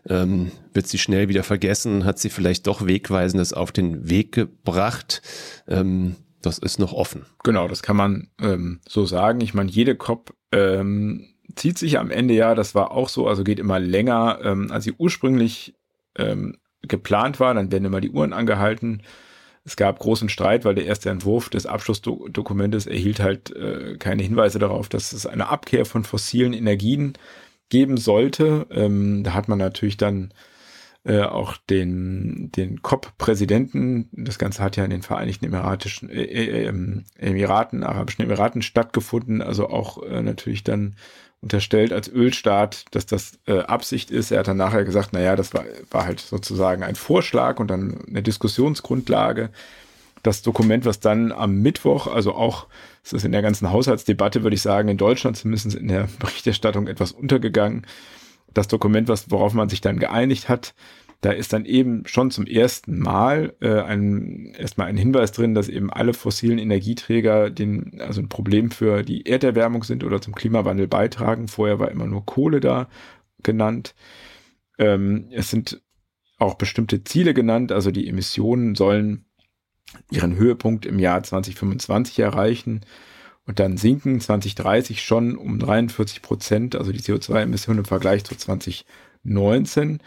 Ähm, 0.08 0.52
wird 0.74 0.88
sie 0.88 0.98
schnell 0.98 1.30
wieder 1.30 1.44
vergessen? 1.44 2.04
Hat 2.04 2.20
sie 2.20 2.30
vielleicht 2.30 2.68
doch 2.68 2.86
Wegweisendes 2.86 3.54
auf 3.54 3.72
den 3.72 4.10
Weg 4.10 4.34
gebracht? 4.34 5.22
Ähm, 5.68 6.18
das 6.42 6.58
ist 6.58 6.80
noch 6.80 6.92
offen. 6.92 7.26
Genau, 7.44 7.68
das 7.70 7.84
kann 7.84 7.96
man 7.96 8.28
ähm, 8.42 8.82
so 8.88 9.06
sagen. 9.06 9.40
Ich 9.40 9.54
meine, 9.54 9.72
jede 9.72 9.96
COP 9.96 10.36
ähm, 10.52 11.30
zieht 11.56 11.78
sich 11.78 12.00
am 12.00 12.12
Ende 12.12 12.34
ja, 12.34 12.54
das 12.54 12.76
war 12.76 12.92
auch 12.92 13.08
so, 13.08 13.28
also 13.28 13.44
geht 13.44 13.60
immer 13.60 13.80
länger, 13.80 14.40
ähm, 14.44 14.70
als 14.70 14.84
sie 14.84 14.94
ursprünglich 14.98 15.76
ähm, 16.18 16.58
geplant 16.82 17.40
war. 17.40 17.54
Dann 17.54 17.72
werden 17.72 17.86
immer 17.86 18.02
die 18.02 18.12
Uhren 18.12 18.34
angehalten. 18.34 19.04
Es 19.66 19.76
gab 19.78 20.00
großen 20.00 20.28
Streit, 20.28 20.66
weil 20.66 20.76
der 20.76 20.86
erste 20.86 21.10
Entwurf 21.10 21.50
des 21.50 21.66
Abschlussdokumentes 21.66 22.86
erhielt 22.86 23.20
halt 23.20 23.56
äh, 23.56 23.98
keine 23.98 24.22
Hinweise 24.22 24.60
darauf, 24.60 24.90
dass 24.90 25.14
es 25.14 25.26
eine 25.26 25.48
Abkehr 25.50 25.86
von 25.86 26.04
fossilen 26.04 26.54
Energien 26.54 27.14
geben 27.70 27.98
sollte. 27.98 28.68
Ähm, 28.72 29.24
da 29.24 29.34
hat 29.34 29.48
man 29.48 29.60
natürlich 29.60 29.96
dann 29.96 30.34
äh, 31.06 31.22
auch 31.22 31.58
den, 31.58 32.52
den 32.52 32.82
COP-Präsidenten, 32.82 34.10
das 34.12 34.40
Ganze 34.40 34.64
hat 34.64 34.78
ja 34.78 34.86
in 34.86 34.90
den 34.90 35.02
Vereinigten 35.02 35.46
Emiratischen, 35.46 36.10
äh, 36.10 36.24
äh, 36.24 36.68
ähm, 36.68 37.06
Emiraten, 37.18 37.84
Arabischen 37.84 38.24
Emiraten 38.24 38.62
stattgefunden, 38.62 39.42
also 39.42 39.70
auch 39.70 40.02
äh, 40.04 40.22
natürlich 40.22 40.64
dann 40.64 40.96
unterstellt 41.44 41.92
als 41.94 42.10
Ölstaat, 42.12 42.86
dass 42.92 43.06
das 43.06 43.38
äh, 43.46 43.60
Absicht 43.60 44.10
ist. 44.10 44.32
Er 44.32 44.40
hat 44.40 44.48
dann 44.48 44.58
nachher 44.58 44.86
gesagt, 44.86 45.14
naja, 45.14 45.36
das 45.36 45.54
war, 45.54 45.66
war 45.92 46.06
halt 46.06 46.22
sozusagen 46.22 46.84
ein 46.84 46.96
Vorschlag 46.96 47.60
und 47.60 47.68
dann 47.68 48.00
eine 48.08 48.24
Diskussionsgrundlage. 48.24 49.50
Das 50.24 50.42
Dokument, 50.42 50.86
was 50.86 51.02
dann 51.02 51.34
am 51.34 51.62
Mittwoch, 51.62 52.08
also 52.08 52.34
auch, 52.34 52.68
es 53.04 53.12
ist 53.12 53.26
in 53.26 53.34
der 53.34 53.42
ganzen 53.42 53.72
Haushaltsdebatte, 53.72 54.44
würde 54.44 54.56
ich 54.56 54.62
sagen, 54.62 54.88
in 54.88 54.98
Deutschland 54.98 55.36
zumindest 55.36 55.76
in 55.76 55.90
der 55.90 56.08
Berichterstattung 56.20 56.88
etwas 56.88 57.12
untergegangen. 57.12 57.86
Das 58.54 58.70
Dokument, 58.70 59.10
was, 59.10 59.30
worauf 59.30 59.54
man 59.54 59.68
sich 59.68 59.82
dann 59.82 60.00
geeinigt 60.00 60.48
hat, 60.48 60.74
da 61.24 61.32
ist 61.32 61.54
dann 61.54 61.64
eben 61.64 62.06
schon 62.06 62.32
zum 62.32 62.46
ersten 62.46 63.00
Mal 63.00 63.56
äh, 63.62 63.80
ein, 63.80 64.54
erstmal 64.58 64.88
ein 64.88 64.98
Hinweis 64.98 65.32
drin, 65.32 65.56
dass 65.56 65.70
eben 65.70 65.90
alle 65.90 66.14
fossilen 66.14 66.60
Energieträger 66.60 67.50
den, 67.50 68.02
also 68.02 68.20
ein 68.20 68.28
Problem 68.28 68.72
für 68.72 69.04
die 69.04 69.26
Erderwärmung 69.26 69.86
sind 69.86 70.04
oder 70.04 70.20
zum 70.20 70.36
Klimawandel 70.36 70.90
beitragen. 70.90 71.48
Vorher 71.48 71.80
war 71.80 71.92
immer 71.92 72.08
nur 72.08 72.26
Kohle 72.26 72.60
da 72.60 72.90
genannt. 73.42 73.96
Ähm, 74.78 75.30
es 75.32 75.50
sind 75.50 75.82
auch 76.40 76.56
bestimmte 76.56 77.06
Ziele 77.06 77.34
genannt, 77.34 77.72
also 77.72 77.90
die 77.90 78.10
Emissionen 78.10 78.76
sollen 78.76 79.24
ihren 80.12 80.36
Höhepunkt 80.36 80.86
im 80.86 81.00
Jahr 81.00 81.24
2025 81.24 82.20
erreichen 82.20 82.82
und 83.46 83.62
dann 83.62 83.78
sinken 83.78 84.20
2030 84.20 85.02
schon 85.02 85.38
um 85.38 85.58
43 85.58 86.22
Prozent, 86.22 86.76
also 86.76 86.92
die 86.92 87.00
CO2-Emissionen 87.00 87.80
im 87.80 87.86
Vergleich 87.86 88.26
zu 88.26 88.36
2019. 88.36 90.00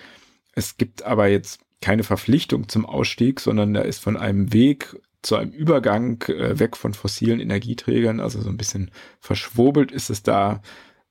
Es 0.57 0.77
gibt 0.77 1.05
aber 1.05 1.29
jetzt 1.29 1.61
keine 1.81 2.03
Verpflichtung 2.03 2.69
zum 2.69 2.85
Ausstieg, 2.85 3.38
sondern 3.38 3.75
da 3.75 3.83
ist 3.83 4.01
von 4.01 4.16
einem 4.16 4.53
Weg 4.53 4.97
zu 5.23 5.37
einem 5.37 5.53
Übergang 5.53 6.21
äh, 6.23 6.59
weg 6.59 6.77
von 6.77 6.95
fossilen 6.95 7.38
Energieträgern, 7.38 8.19
also 8.21 8.40
so 8.40 8.49
ein 8.49 8.57
bisschen 8.57 8.90
verschwurbelt 9.21 9.92
ist 9.92 10.11
es 10.11 10.23
da 10.23 10.62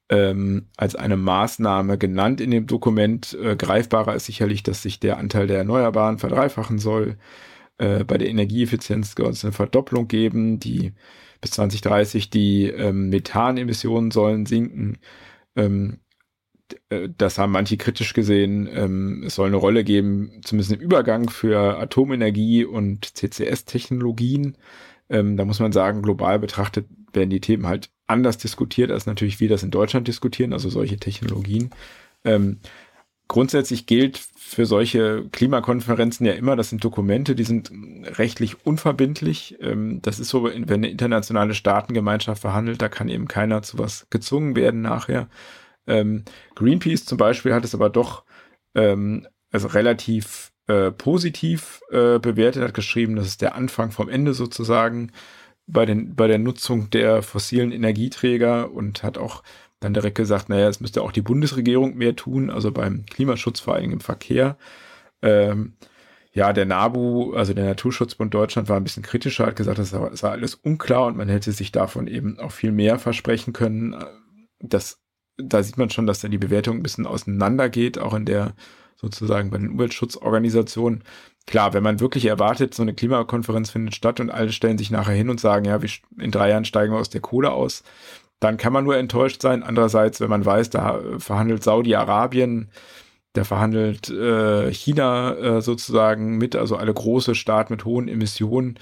ähm, 0.09 0.67
als 0.77 0.95
eine 0.95 1.17
Maßnahme 1.17 1.97
genannt 1.97 2.41
in 2.41 2.51
dem 2.51 2.67
Dokument. 2.67 3.33
Äh, 3.41 3.55
greifbarer 3.55 4.15
ist 4.15 4.25
sicherlich, 4.25 4.63
dass 4.63 4.81
sich 4.81 4.99
der 4.99 5.17
Anteil 5.17 5.47
der 5.47 5.57
Erneuerbaren 5.59 6.19
verdreifachen 6.19 6.79
soll. 6.79 7.17
Äh, 7.77 8.03
bei 8.03 8.17
der 8.17 8.29
Energieeffizienz 8.29 9.15
soll 9.17 9.31
es 9.31 9.43
eine 9.43 9.53
Verdopplung 9.53 10.07
geben. 10.07 10.59
Die 10.59 10.93
bis 11.41 11.51
2030 11.51 12.29
die 12.29 12.67
ähm, 12.67 13.09
Methanemissionen 13.09 14.11
sollen 14.11 14.45
sinken. 14.45 14.99
Ähm, 15.55 15.99
äh, 15.99 16.04
das 17.17 17.37
haben 17.37 17.51
manche 17.51 17.77
kritisch 17.77 18.13
gesehen. 18.13 18.67
Ähm, 18.71 19.23
es 19.25 19.35
soll 19.35 19.47
eine 19.47 19.55
Rolle 19.55 19.83
geben, 19.83 20.41
zumindest 20.43 20.73
im 20.73 20.79
Übergang 20.79 21.29
für 21.29 21.79
Atomenergie 21.79 22.65
und 22.65 23.05
CCS-Technologien. 23.17 24.57
Ähm, 25.09 25.37
da 25.37 25.45
muss 25.45 25.59
man 25.59 25.71
sagen, 25.71 26.01
global 26.01 26.39
betrachtet 26.39 26.87
werden 27.13 27.29
die 27.29 27.41
Themen 27.41 27.67
halt 27.67 27.89
anders 28.07 28.37
diskutiert, 28.37 28.91
als 28.91 29.05
natürlich 29.05 29.39
wir 29.39 29.49
das 29.49 29.63
in 29.63 29.71
Deutschland 29.71 30.07
diskutieren, 30.07 30.53
also 30.53 30.69
solche 30.69 30.97
Technologien. 30.97 31.71
Ähm, 32.23 32.59
grundsätzlich 33.27 33.85
gilt 33.85 34.17
für 34.17 34.65
solche 34.65 35.27
Klimakonferenzen 35.31 36.25
ja 36.25 36.33
immer, 36.33 36.55
das 36.55 36.69
sind 36.69 36.83
Dokumente, 36.83 37.35
die 37.35 37.43
sind 37.43 37.71
rechtlich 38.17 38.65
unverbindlich. 38.65 39.57
Ähm, 39.59 40.01
das 40.01 40.19
ist 40.19 40.29
so, 40.29 40.43
wenn 40.43 40.69
eine 40.69 40.89
internationale 40.89 41.53
Staatengemeinschaft 41.53 42.41
verhandelt, 42.41 42.81
da 42.81 42.89
kann 42.89 43.09
eben 43.09 43.27
keiner 43.27 43.61
zu 43.63 43.79
was 43.79 44.07
gezwungen 44.09 44.55
werden 44.55 44.81
nachher. 44.81 45.27
Ähm, 45.87 46.23
Greenpeace 46.55 47.05
zum 47.05 47.17
Beispiel 47.17 47.53
hat 47.53 47.65
es 47.65 47.75
aber 47.75 47.89
doch 47.89 48.23
ähm, 48.75 49.27
also 49.51 49.67
relativ 49.67 50.51
äh, 50.67 50.91
positiv 50.91 51.81
äh, 51.91 52.19
bewertet, 52.19 52.63
hat 52.63 52.73
geschrieben, 52.73 53.15
das 53.15 53.27
ist 53.27 53.41
der 53.41 53.55
Anfang 53.55 53.91
vom 53.91 54.09
Ende 54.09 54.33
sozusagen 54.33 55.11
bei, 55.67 55.85
den, 55.85 56.15
bei 56.15 56.27
der 56.27 56.39
Nutzung 56.39 56.89
der 56.89 57.21
fossilen 57.21 57.71
Energieträger 57.71 58.71
und 58.71 59.03
hat 59.03 59.17
auch 59.17 59.43
dann 59.79 59.93
direkt 59.93 60.15
gesagt, 60.17 60.49
naja, 60.49 60.67
es 60.67 60.79
müsste 60.79 61.01
auch 61.01 61.11
die 61.11 61.21
Bundesregierung 61.21 61.95
mehr 61.95 62.15
tun, 62.15 62.49
also 62.49 62.71
beim 62.71 63.05
Klimaschutz, 63.05 63.59
vor 63.59 63.75
allem 63.75 63.91
im 63.91 63.99
Verkehr. 63.99 64.57
Ähm, 65.21 65.73
ja, 66.33 66.51
der 66.51 66.65
NABU, 66.65 67.33
also 67.33 67.53
der 67.53 67.65
Naturschutzbund 67.65 68.33
Deutschland, 68.33 68.67
war 68.67 68.77
ein 68.77 68.83
bisschen 68.83 69.03
kritischer, 69.03 69.45
hat 69.45 69.55
gesagt, 69.55 69.79
das 69.79 69.93
war 69.93 70.31
alles 70.31 70.55
unklar 70.55 71.05
und 71.05 71.15
man 71.15 71.29
hätte 71.29 71.51
sich 71.51 71.71
davon 71.71 72.07
eben 72.07 72.39
auch 72.39 72.51
viel 72.51 72.71
mehr 72.71 72.99
versprechen 72.99 73.53
können. 73.53 73.95
Das, 74.59 74.99
da 75.37 75.63
sieht 75.63 75.77
man 75.77 75.89
schon, 75.89 76.07
dass 76.07 76.21
da 76.21 76.27
die 76.27 76.37
Bewertung 76.37 76.77
ein 76.77 76.83
bisschen 76.83 77.05
auseinandergeht, 77.05 77.97
auch 77.97 78.13
in 78.13 78.25
der 78.25 78.53
sozusagen 78.95 79.49
bei 79.49 79.57
den 79.57 79.69
Umweltschutzorganisationen. 79.69 81.03
Klar, 81.45 81.73
wenn 81.73 81.83
man 81.83 81.99
wirklich 81.99 82.25
erwartet, 82.25 82.73
so 82.73 82.81
eine 82.81 82.93
Klimakonferenz 82.93 83.69
findet 83.69 83.95
statt 83.95 84.19
und 84.19 84.31
alle 84.31 84.51
stellen 84.51 84.77
sich 84.77 84.89
nachher 84.89 85.13
hin 85.13 85.29
und 85.29 85.39
sagen, 85.39 85.65
ja, 85.65 85.79
in 86.17 86.31
drei 86.31 86.49
Jahren 86.49 86.65
steigen 86.65 86.93
wir 86.93 86.99
aus 86.99 87.09
der 87.09 87.21
Kohle 87.21 87.51
aus, 87.51 87.83
dann 88.39 88.57
kann 88.57 88.73
man 88.73 88.85
nur 88.85 88.97
enttäuscht 88.97 89.41
sein. 89.41 89.63
Andererseits, 89.63 90.21
wenn 90.21 90.29
man 90.29 90.45
weiß, 90.45 90.69
da 90.69 91.01
verhandelt 91.19 91.63
Saudi-Arabien, 91.63 92.71
der 93.35 93.45
verhandelt 93.45 94.09
äh, 94.09 94.71
China 94.73 95.35
äh, 95.35 95.61
sozusagen 95.61 96.37
mit, 96.37 96.55
also 96.55 96.77
alle 96.77 96.93
große 96.93 97.35
Staaten 97.35 97.73
mit 97.73 97.85
hohen 97.85 98.07
Emissionen, 98.07 98.79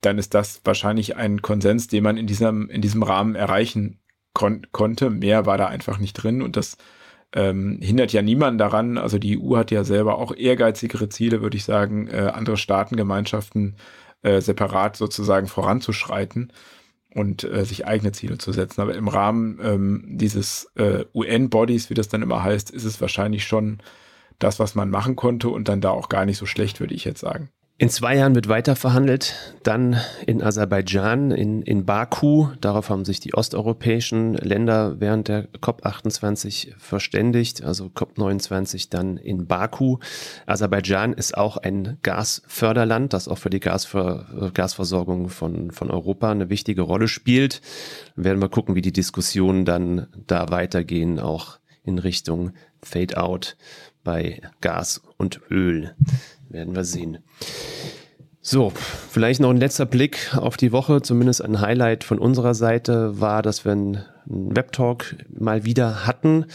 dann 0.00 0.18
ist 0.18 0.34
das 0.34 0.60
wahrscheinlich 0.64 1.16
ein 1.16 1.42
Konsens, 1.42 1.88
den 1.88 2.04
man 2.04 2.16
in 2.16 2.28
diesem, 2.28 2.70
in 2.70 2.80
diesem 2.80 3.02
Rahmen 3.02 3.34
erreichen 3.34 3.98
kon 4.38 4.62
konnte. 4.72 5.10
Mehr 5.10 5.46
war 5.46 5.58
da 5.58 5.66
einfach 5.66 5.98
nicht 5.98 6.14
drin 6.14 6.40
und 6.42 6.56
das 6.56 6.76
ähm, 7.34 7.80
hindert 7.82 8.12
ja 8.12 8.22
niemanden 8.22 8.58
daran. 8.58 8.96
Also 8.96 9.18
die 9.18 9.38
EU 9.38 9.56
hat 9.56 9.70
ja 9.72 9.84
selber 9.84 10.18
auch 10.18 10.34
ehrgeizigere 10.34 11.08
Ziele, 11.08 11.42
würde 11.42 11.56
ich 11.56 11.64
sagen, 11.64 12.06
äh, 12.06 12.30
andere 12.32 12.56
Staatengemeinschaften 12.56 13.76
äh, 14.22 14.40
separat 14.40 14.96
sozusagen 14.96 15.48
voranzuschreiten 15.48 16.52
und 17.14 17.42
äh, 17.44 17.64
sich 17.64 17.86
eigene 17.86 18.12
Ziele 18.12 18.38
zu 18.38 18.52
setzen. 18.52 18.80
Aber 18.80 18.94
im 18.94 19.08
Rahmen 19.08 19.58
ähm, 19.62 20.04
dieses 20.08 20.70
äh, 20.76 21.04
UN-Bodies, 21.14 21.90
wie 21.90 21.94
das 21.94 22.08
dann 22.08 22.22
immer 22.22 22.44
heißt, 22.44 22.70
ist 22.70 22.84
es 22.84 23.00
wahrscheinlich 23.00 23.44
schon 23.44 23.78
das, 24.38 24.60
was 24.60 24.76
man 24.76 24.88
machen 24.88 25.16
konnte 25.16 25.48
und 25.48 25.68
dann 25.68 25.80
da 25.80 25.90
auch 25.90 26.08
gar 26.08 26.24
nicht 26.24 26.38
so 26.38 26.46
schlecht, 26.46 26.78
würde 26.78 26.94
ich 26.94 27.04
jetzt 27.04 27.20
sagen. 27.20 27.50
In 27.80 27.90
zwei 27.90 28.16
Jahren 28.16 28.34
wird 28.34 28.48
weiter 28.48 28.74
verhandelt, 28.74 29.36
dann 29.62 30.00
in 30.26 30.42
Aserbaidschan, 30.42 31.30
in, 31.30 31.62
in 31.62 31.86
Baku. 31.86 32.48
Darauf 32.60 32.90
haben 32.90 33.04
sich 33.04 33.20
die 33.20 33.34
osteuropäischen 33.34 34.34
Länder 34.34 34.98
während 34.98 35.28
der 35.28 35.46
COP28 35.52 36.76
verständigt, 36.76 37.62
also 37.62 37.84
COP29 37.86 38.88
dann 38.90 39.16
in 39.16 39.46
Baku. 39.46 39.98
Aserbaidschan 40.46 41.12
ist 41.12 41.38
auch 41.38 41.56
ein 41.56 41.98
Gasförderland, 42.02 43.12
das 43.12 43.28
auch 43.28 43.38
für 43.38 43.50
die 43.50 43.60
Gasver 43.60 44.50
Gasversorgung 44.54 45.28
von, 45.28 45.70
von 45.70 45.88
Europa 45.92 46.32
eine 46.32 46.50
wichtige 46.50 46.82
Rolle 46.82 47.06
spielt. 47.06 47.60
Werden 48.16 48.42
wir 48.42 48.48
gucken, 48.48 48.74
wie 48.74 48.82
die 48.82 48.92
Diskussionen 48.92 49.64
dann 49.64 50.08
da 50.26 50.50
weitergehen, 50.50 51.20
auch 51.20 51.60
in 51.84 52.00
Richtung 52.00 52.54
Fade-out 52.82 53.56
bei 54.02 54.40
Gas 54.60 55.00
und 55.16 55.40
Öl. 55.48 55.94
Werden 56.48 56.74
wir 56.74 56.84
sehen. 56.84 57.18
So, 58.40 58.72
vielleicht 59.10 59.40
noch 59.40 59.50
ein 59.50 59.58
letzter 59.58 59.84
Blick 59.84 60.34
auf 60.34 60.56
die 60.56 60.72
Woche. 60.72 61.02
Zumindest 61.02 61.44
ein 61.44 61.60
Highlight 61.60 62.04
von 62.04 62.18
unserer 62.18 62.54
Seite 62.54 63.20
war, 63.20 63.42
dass 63.42 63.64
wir 63.64 63.72
einen 63.72 64.04
Webtalk 64.24 65.16
mal 65.28 65.64
wieder 65.64 66.06
hatten. 66.06 66.46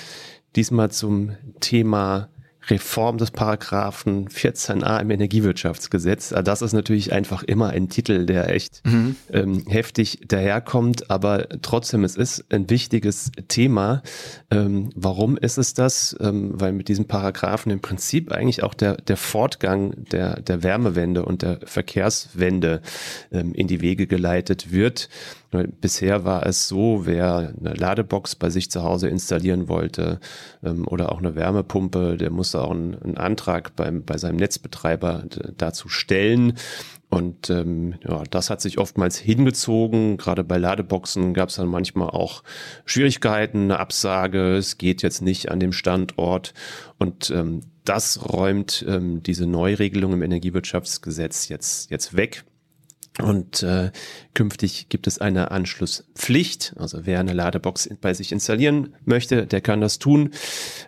Diesmal 0.56 0.90
zum 0.92 1.36
Thema 1.60 2.30
Reform 2.70 3.18
des 3.18 3.32
Paragraphen 3.32 4.30
14a 4.30 5.02
im 5.02 5.12
Energiewirtschaftsgesetz. 5.12 6.32
Also 6.32 6.44
das 6.44 6.62
ist 6.62 6.74
natürlich 6.74 7.12
einfach 7.12 7.44
immer 7.44 7.70
ein 7.70 7.90
Titel, 7.90 8.26
der 8.26 8.50
echt 8.50 8.82
mhm. 8.86 9.16
ähm, 9.32 9.64
heftig 9.68 10.22
daherkommt, 10.28 11.10
aber 11.10 11.48
trotzdem, 11.62 12.04
es 12.04 12.16
ist 12.16 12.46
ein 12.52 12.70
wichtiges 12.70 13.32
Thema. 13.48 14.02
Ähm, 14.50 14.90
warum 14.96 15.38
ist 15.38 15.58
es 15.58 15.74
das? 15.74 16.16
Ähm, 16.20 16.52
weil 16.54 16.72
mit 16.72 16.88
diesem 16.88 17.06
Paragraphen 17.06 17.72
im 17.72 17.82
Prinzip 17.82 18.32
eigentlich 18.32 18.64
auch 18.64 18.74
der, 18.74 18.96
der 18.96 19.18
Fortgang 19.18 20.06
der, 20.12 20.42
der 20.42 20.64
Wärmewende 20.64 21.26
und 21.26 21.42
der 21.42 21.60
Verkehrswende 21.66 22.82
ähm, 23.32 23.54
in 23.54 23.68
die 23.68 23.82
Wege 23.82 24.08
geleitet 24.08 24.72
wird. 24.72 25.10
Bisher 25.82 26.26
war 26.26 26.46
es 26.46 26.68
so, 26.68 27.06
wer 27.06 27.54
eine 27.60 27.74
Ladebox 27.74 28.36
bei 28.36 28.50
sich 28.50 28.72
zu 28.72 28.84
Hause 28.84 29.08
installieren 29.08 29.68
wollte 29.68 30.20
ähm, 30.64 30.88
oder 30.88 31.12
auch 31.12 31.20
eine 31.20 31.36
Wärmepumpe, 31.36 32.18
der 32.18 32.32
musste 32.32 32.62
auch 32.62 32.72
einen, 32.72 32.96
einen 33.02 33.18
Antrag 33.18 33.76
beim, 33.76 34.04
bei 34.04 34.18
seinem 34.18 34.38
Netzbetreiber 34.38 35.26
dazu 35.58 35.90
stellen. 35.90 36.54
Und 37.10 37.52
ähm, 37.52 37.94
ja, 38.08 38.24
das 38.32 38.50
hat 38.50 38.60
sich 38.60 38.80
oftmals 38.80 39.18
hingezogen. 39.20 40.18
Gerade 40.18 40.44
bei 40.44 40.58
Ladeboxen 40.58 41.36
gab 41.36 41.50
es 41.50 41.56
dann 41.56 41.68
manchmal 41.68 42.10
auch 42.10 42.42
Schwierigkeiten, 42.86 43.66
eine 43.66 43.80
Absage, 43.80 44.56
es 44.56 44.80
geht 44.80 45.04
jetzt 45.04 45.22
nicht 45.22 45.52
an 45.52 45.60
dem 45.60 45.74
Standort. 45.74 46.56
Und 46.98 47.30
ähm, 47.30 47.62
das 47.86 48.32
räumt 48.32 48.84
ähm, 48.88 49.22
diese 49.22 49.46
Neuregelung 49.46 50.14
im 50.14 50.24
Energiewirtschaftsgesetz 50.24 51.50
jetzt, 51.50 51.92
jetzt 51.92 52.18
weg. 52.18 52.46
Und 53.22 53.62
äh, 53.62 53.92
künftig 54.34 54.90
gibt 54.90 55.06
es 55.06 55.22
eine 55.22 55.52
Anschlusspflicht. 55.52 56.74
Also 56.78 57.02
wer 57.04 57.20
eine 57.20 57.34
Ladebox 57.34 57.90
bei 58.02 58.16
sich 58.16 58.32
installieren 58.32 58.96
möchte, 59.06 59.46
der 59.46 59.62
kann 59.62 59.82
das 59.82 60.00
tun. 60.00 60.32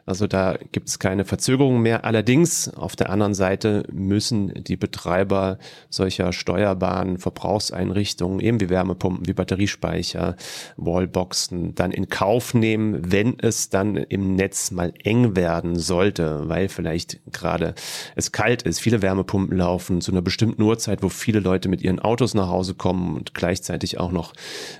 Also 0.07 0.25
da 0.25 0.57
gibt 0.71 0.89
es 0.89 0.97
keine 0.97 1.23
Verzögerung 1.23 1.83
mehr. 1.83 2.03
Allerdings 2.03 2.67
auf 2.69 2.95
der 2.95 3.11
anderen 3.11 3.35
Seite 3.35 3.83
müssen 3.91 4.51
die 4.63 4.75
Betreiber 4.75 5.59
solcher 5.91 6.33
steuerbaren 6.33 7.19
Verbrauchseinrichtungen, 7.19 8.39
eben 8.39 8.59
wie 8.59 8.69
Wärmepumpen, 8.69 9.27
wie 9.27 9.33
Batteriespeicher, 9.33 10.35
Wallboxen, 10.77 11.75
dann 11.75 11.91
in 11.91 12.09
Kauf 12.09 12.55
nehmen, 12.55 13.11
wenn 13.11 13.37
es 13.37 13.69
dann 13.69 13.97
im 13.97 14.35
Netz 14.35 14.71
mal 14.71 14.93
eng 15.03 15.35
werden 15.35 15.77
sollte, 15.77 16.49
weil 16.49 16.69
vielleicht 16.69 17.19
gerade 17.31 17.75
es 18.15 18.31
kalt 18.31 18.63
ist. 18.63 18.79
Viele 18.79 19.03
Wärmepumpen 19.03 19.55
laufen 19.55 20.01
zu 20.01 20.11
einer 20.11 20.23
bestimmten 20.23 20.63
Uhrzeit, 20.63 21.03
wo 21.03 21.09
viele 21.09 21.39
Leute 21.39 21.69
mit 21.69 21.83
ihren 21.83 21.99
Autos 21.99 22.14
Autos 22.15 22.33
nach 22.33 22.47
Hause 22.47 22.75
kommen 22.75 23.13
und 23.17 23.33
gleichzeitig 23.33 23.99
auch 23.99 24.13
noch 24.13 24.31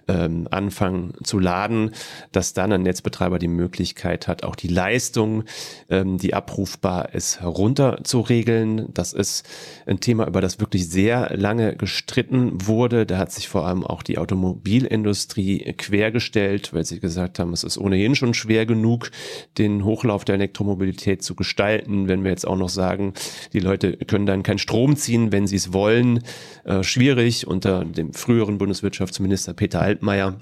ähm, 0.08 0.48
anfangen 0.52 1.15
zu 1.21 1.38
laden, 1.38 1.91
dass 2.32 2.54
dann 2.54 2.71
ein 2.71 2.84
Netzbetreiber 2.84 3.39
die 3.39 3.50
Möglichkeit 3.50 4.30
hat, 4.30 4.45
auch 4.45 4.56
die 4.56 4.69
Leistung, 4.69 5.43
ähm, 5.89 6.17
die 6.17 6.34
abrufbar 6.34 7.13
ist, 7.13 7.41
herunterzuregeln. 7.41 8.88
Das 8.93 9.12
ist 9.12 9.45
ein 9.86 10.00
Thema, 10.00 10.28
über 10.28 10.39
das 10.39 10.62
wirklich 10.62 10.88
sehr 10.88 11.36
lange 11.36 11.76
gestritten 11.76 12.54
wurde. 12.67 13.06
Da 13.06 13.17
hat 13.17 13.34
sich 13.34 13.50
vor 13.50 13.67
allem 13.67 13.84
auch 13.84 14.02
die 14.02 14.17
Automobilindustrie 14.17 15.74
quergestellt, 15.78 16.74
weil 16.74 16.86
sie 16.86 17.02
gesagt 17.02 17.39
haben, 17.39 17.52
es 17.52 17.65
ist 17.65 17.78
ohnehin 17.78 18.15
schon 18.15 18.34
schwer 18.34 18.65
genug, 18.65 19.12
den 19.58 19.84
Hochlauf 19.84 20.24
der 20.24 20.36
Elektromobilität 20.36 21.21
zu 21.21 21.36
gestalten. 21.36 22.08
Wenn 22.08 22.24
wir 22.24 22.32
jetzt 22.32 22.48
auch 22.48 22.56
noch 22.56 22.69
sagen, 22.69 23.13
die 23.52 23.60
Leute 23.60 23.98
können 23.98 24.26
dann 24.26 24.41
keinen 24.41 24.60
Strom 24.60 24.95
ziehen, 24.95 25.34
wenn 25.34 25.48
sie 25.48 25.58
es 25.58 25.74
wollen, 25.74 26.21
äh, 26.63 26.82
schwierig 26.82 27.24
Zürich 27.25 27.47
unter 27.47 27.83
dem 27.83 28.13
früheren 28.13 28.59
Bundeswirtschaftsminister 28.59 29.55
Peter 29.55 29.81
Altmaier 29.81 30.41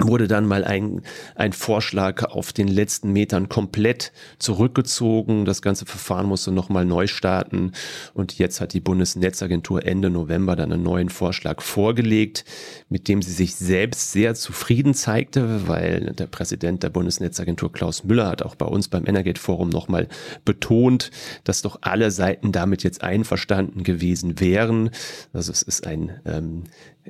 wurde 0.00 0.26
dann 0.26 0.44
mal 0.44 0.64
ein, 0.64 1.02
ein 1.36 1.52
Vorschlag 1.52 2.24
auf 2.24 2.52
den 2.52 2.66
letzten 2.66 3.12
Metern 3.12 3.48
komplett 3.48 4.12
zurückgezogen. 4.38 5.44
Das 5.44 5.62
ganze 5.62 5.86
Verfahren 5.86 6.26
musste 6.26 6.50
nochmal 6.50 6.84
neu 6.84 7.06
starten. 7.06 7.72
Und 8.12 8.38
jetzt 8.38 8.60
hat 8.60 8.72
die 8.72 8.80
Bundesnetzagentur 8.80 9.86
Ende 9.86 10.10
November 10.10 10.56
dann 10.56 10.72
einen 10.72 10.82
neuen 10.82 11.10
Vorschlag 11.10 11.62
vorgelegt, 11.62 12.44
mit 12.88 13.06
dem 13.06 13.22
sie 13.22 13.30
sich 13.30 13.54
selbst 13.54 14.10
sehr 14.10 14.34
zufrieden 14.34 14.94
zeigte, 14.94 15.68
weil 15.68 16.12
der 16.12 16.26
Präsident 16.26 16.82
der 16.82 16.90
Bundesnetzagentur 16.90 17.72
Klaus 17.72 18.02
Müller 18.02 18.26
hat 18.26 18.42
auch 18.42 18.56
bei 18.56 18.66
uns 18.66 18.88
beim 18.88 19.06
Energate 19.06 19.40
Forum 19.40 19.68
nochmal 19.68 20.08
betont, 20.44 21.12
dass 21.44 21.62
doch 21.62 21.78
alle 21.82 22.10
Seiten 22.10 22.50
damit 22.50 22.82
jetzt 22.82 23.02
einverstanden 23.04 23.84
gewesen 23.84 24.40
wären. 24.40 24.90
Also 25.32 25.52
es 25.52 25.62
ist 25.62 25.86
ein 25.86 26.20
ähm, 26.24 26.64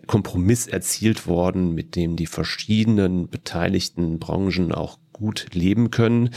Kompromiss 0.07 0.67
erzielt 0.67 1.27
worden, 1.27 1.75
mit 1.75 1.97
dem 1.97 2.17
die 2.17 2.27
verschiedenen 2.27 3.29
beteiligten 3.29 4.19
Branchen 4.19 4.73
auch 4.73 4.99
gut 5.13 5.49
leben 5.53 5.91
können. 5.91 6.31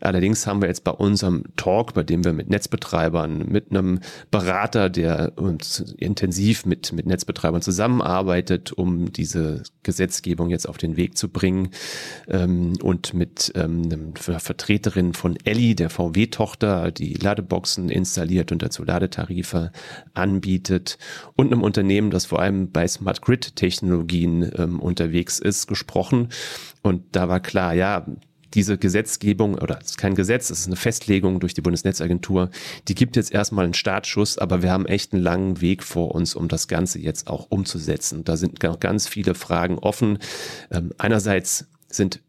Allerdings 0.00 0.46
haben 0.46 0.60
wir 0.62 0.68
jetzt 0.68 0.84
bei 0.84 0.90
unserem 0.90 1.44
Talk, 1.56 1.94
bei 1.94 2.02
dem 2.02 2.24
wir 2.24 2.32
mit 2.32 2.48
Netzbetreibern, 2.48 3.46
mit 3.46 3.70
einem 3.70 4.00
Berater, 4.30 4.88
der 4.88 5.32
uns 5.36 5.80
intensiv 5.98 6.66
mit, 6.66 6.92
mit 6.92 7.06
Netzbetreibern 7.06 7.62
zusammenarbeitet, 7.62 8.72
um 8.72 9.12
diese 9.12 9.62
Gesetzgebung 9.82 10.50
jetzt 10.50 10.68
auf 10.68 10.78
den 10.78 10.96
Weg 10.96 11.16
zu 11.16 11.28
bringen, 11.28 11.70
ähm, 12.28 12.74
und 12.82 13.14
mit 13.14 13.52
ähm, 13.54 14.14
einer 14.26 14.40
Vertreterin 14.40 15.14
von 15.14 15.36
Elli, 15.44 15.74
der 15.74 15.90
VW-Tochter, 15.90 16.90
die 16.90 17.14
Ladeboxen 17.14 17.88
installiert 17.88 18.52
und 18.52 18.62
dazu 18.62 18.84
Ladetarife 18.84 19.72
anbietet, 20.14 20.98
und 21.36 21.52
einem 21.52 21.62
Unternehmen, 21.62 22.10
das 22.10 22.26
vor 22.26 22.40
allem 22.40 22.70
bei 22.70 22.86
Smart 22.88 23.22
Grid-Technologien 23.22 24.50
ähm, 24.56 24.80
unterwegs 24.80 25.38
ist, 25.38 25.66
gesprochen. 25.66 26.28
Und 26.82 27.04
da 27.12 27.28
war 27.28 27.40
klar, 27.40 27.74
ja, 27.74 28.06
diese 28.54 28.78
Gesetzgebung, 28.78 29.54
oder 29.54 29.78
es 29.80 29.90
ist 29.90 29.98
kein 29.98 30.14
Gesetz, 30.14 30.50
es 30.50 30.60
ist 30.60 30.66
eine 30.66 30.76
Festlegung 30.76 31.40
durch 31.40 31.54
die 31.54 31.60
Bundesnetzagentur, 31.60 32.50
die 32.88 32.94
gibt 32.94 33.16
jetzt 33.16 33.32
erstmal 33.32 33.64
einen 33.64 33.74
Startschuss, 33.74 34.38
aber 34.38 34.62
wir 34.62 34.72
haben 34.72 34.86
echt 34.86 35.12
einen 35.12 35.22
langen 35.22 35.60
Weg 35.60 35.82
vor 35.82 36.14
uns, 36.14 36.34
um 36.34 36.48
das 36.48 36.68
Ganze 36.68 36.98
jetzt 36.98 37.28
auch 37.28 37.46
umzusetzen. 37.50 38.24
Da 38.24 38.36
sind 38.36 38.62
noch 38.62 38.80
ganz 38.80 39.08
viele 39.08 39.34
Fragen 39.34 39.78
offen. 39.78 40.18
Ähm, 40.70 40.92
einerseits 40.98 41.66
sind 41.88 42.20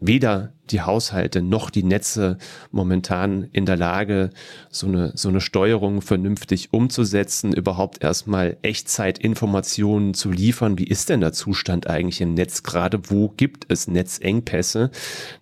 weder 0.00 0.52
die 0.70 0.80
Haushalte 0.80 1.42
noch 1.42 1.70
die 1.70 1.82
Netze 1.82 2.38
momentan 2.70 3.44
in 3.52 3.66
der 3.66 3.76
Lage, 3.76 4.30
so 4.70 4.86
eine, 4.86 5.12
so 5.14 5.28
eine 5.28 5.40
Steuerung 5.40 6.00
vernünftig 6.00 6.72
umzusetzen, 6.72 7.52
überhaupt 7.52 8.02
erstmal 8.02 8.56
Echtzeitinformationen 8.62 10.14
zu 10.14 10.30
liefern. 10.30 10.78
Wie 10.78 10.84
ist 10.84 11.08
denn 11.08 11.20
der 11.20 11.32
Zustand 11.32 11.88
eigentlich 11.88 12.20
im 12.20 12.34
Netz 12.34 12.62
gerade? 12.62 13.00
Wo 13.10 13.28
gibt 13.28 13.66
es 13.68 13.88
Netzengpässe? 13.88 14.90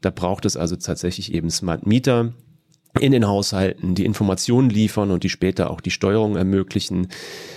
Da 0.00 0.10
braucht 0.10 0.44
es 0.44 0.56
also 0.56 0.76
tatsächlich 0.76 1.32
eben 1.32 1.50
Smart 1.50 1.86
Meter, 1.86 2.32
in 2.98 3.12
den 3.12 3.26
Haushalten 3.26 3.94
die 3.94 4.04
Informationen 4.04 4.70
liefern 4.70 5.10
und 5.10 5.24
die 5.24 5.28
später 5.28 5.70
auch 5.70 5.80
die 5.80 5.90
Steuerung 5.90 6.36
ermöglichen. 6.36 7.08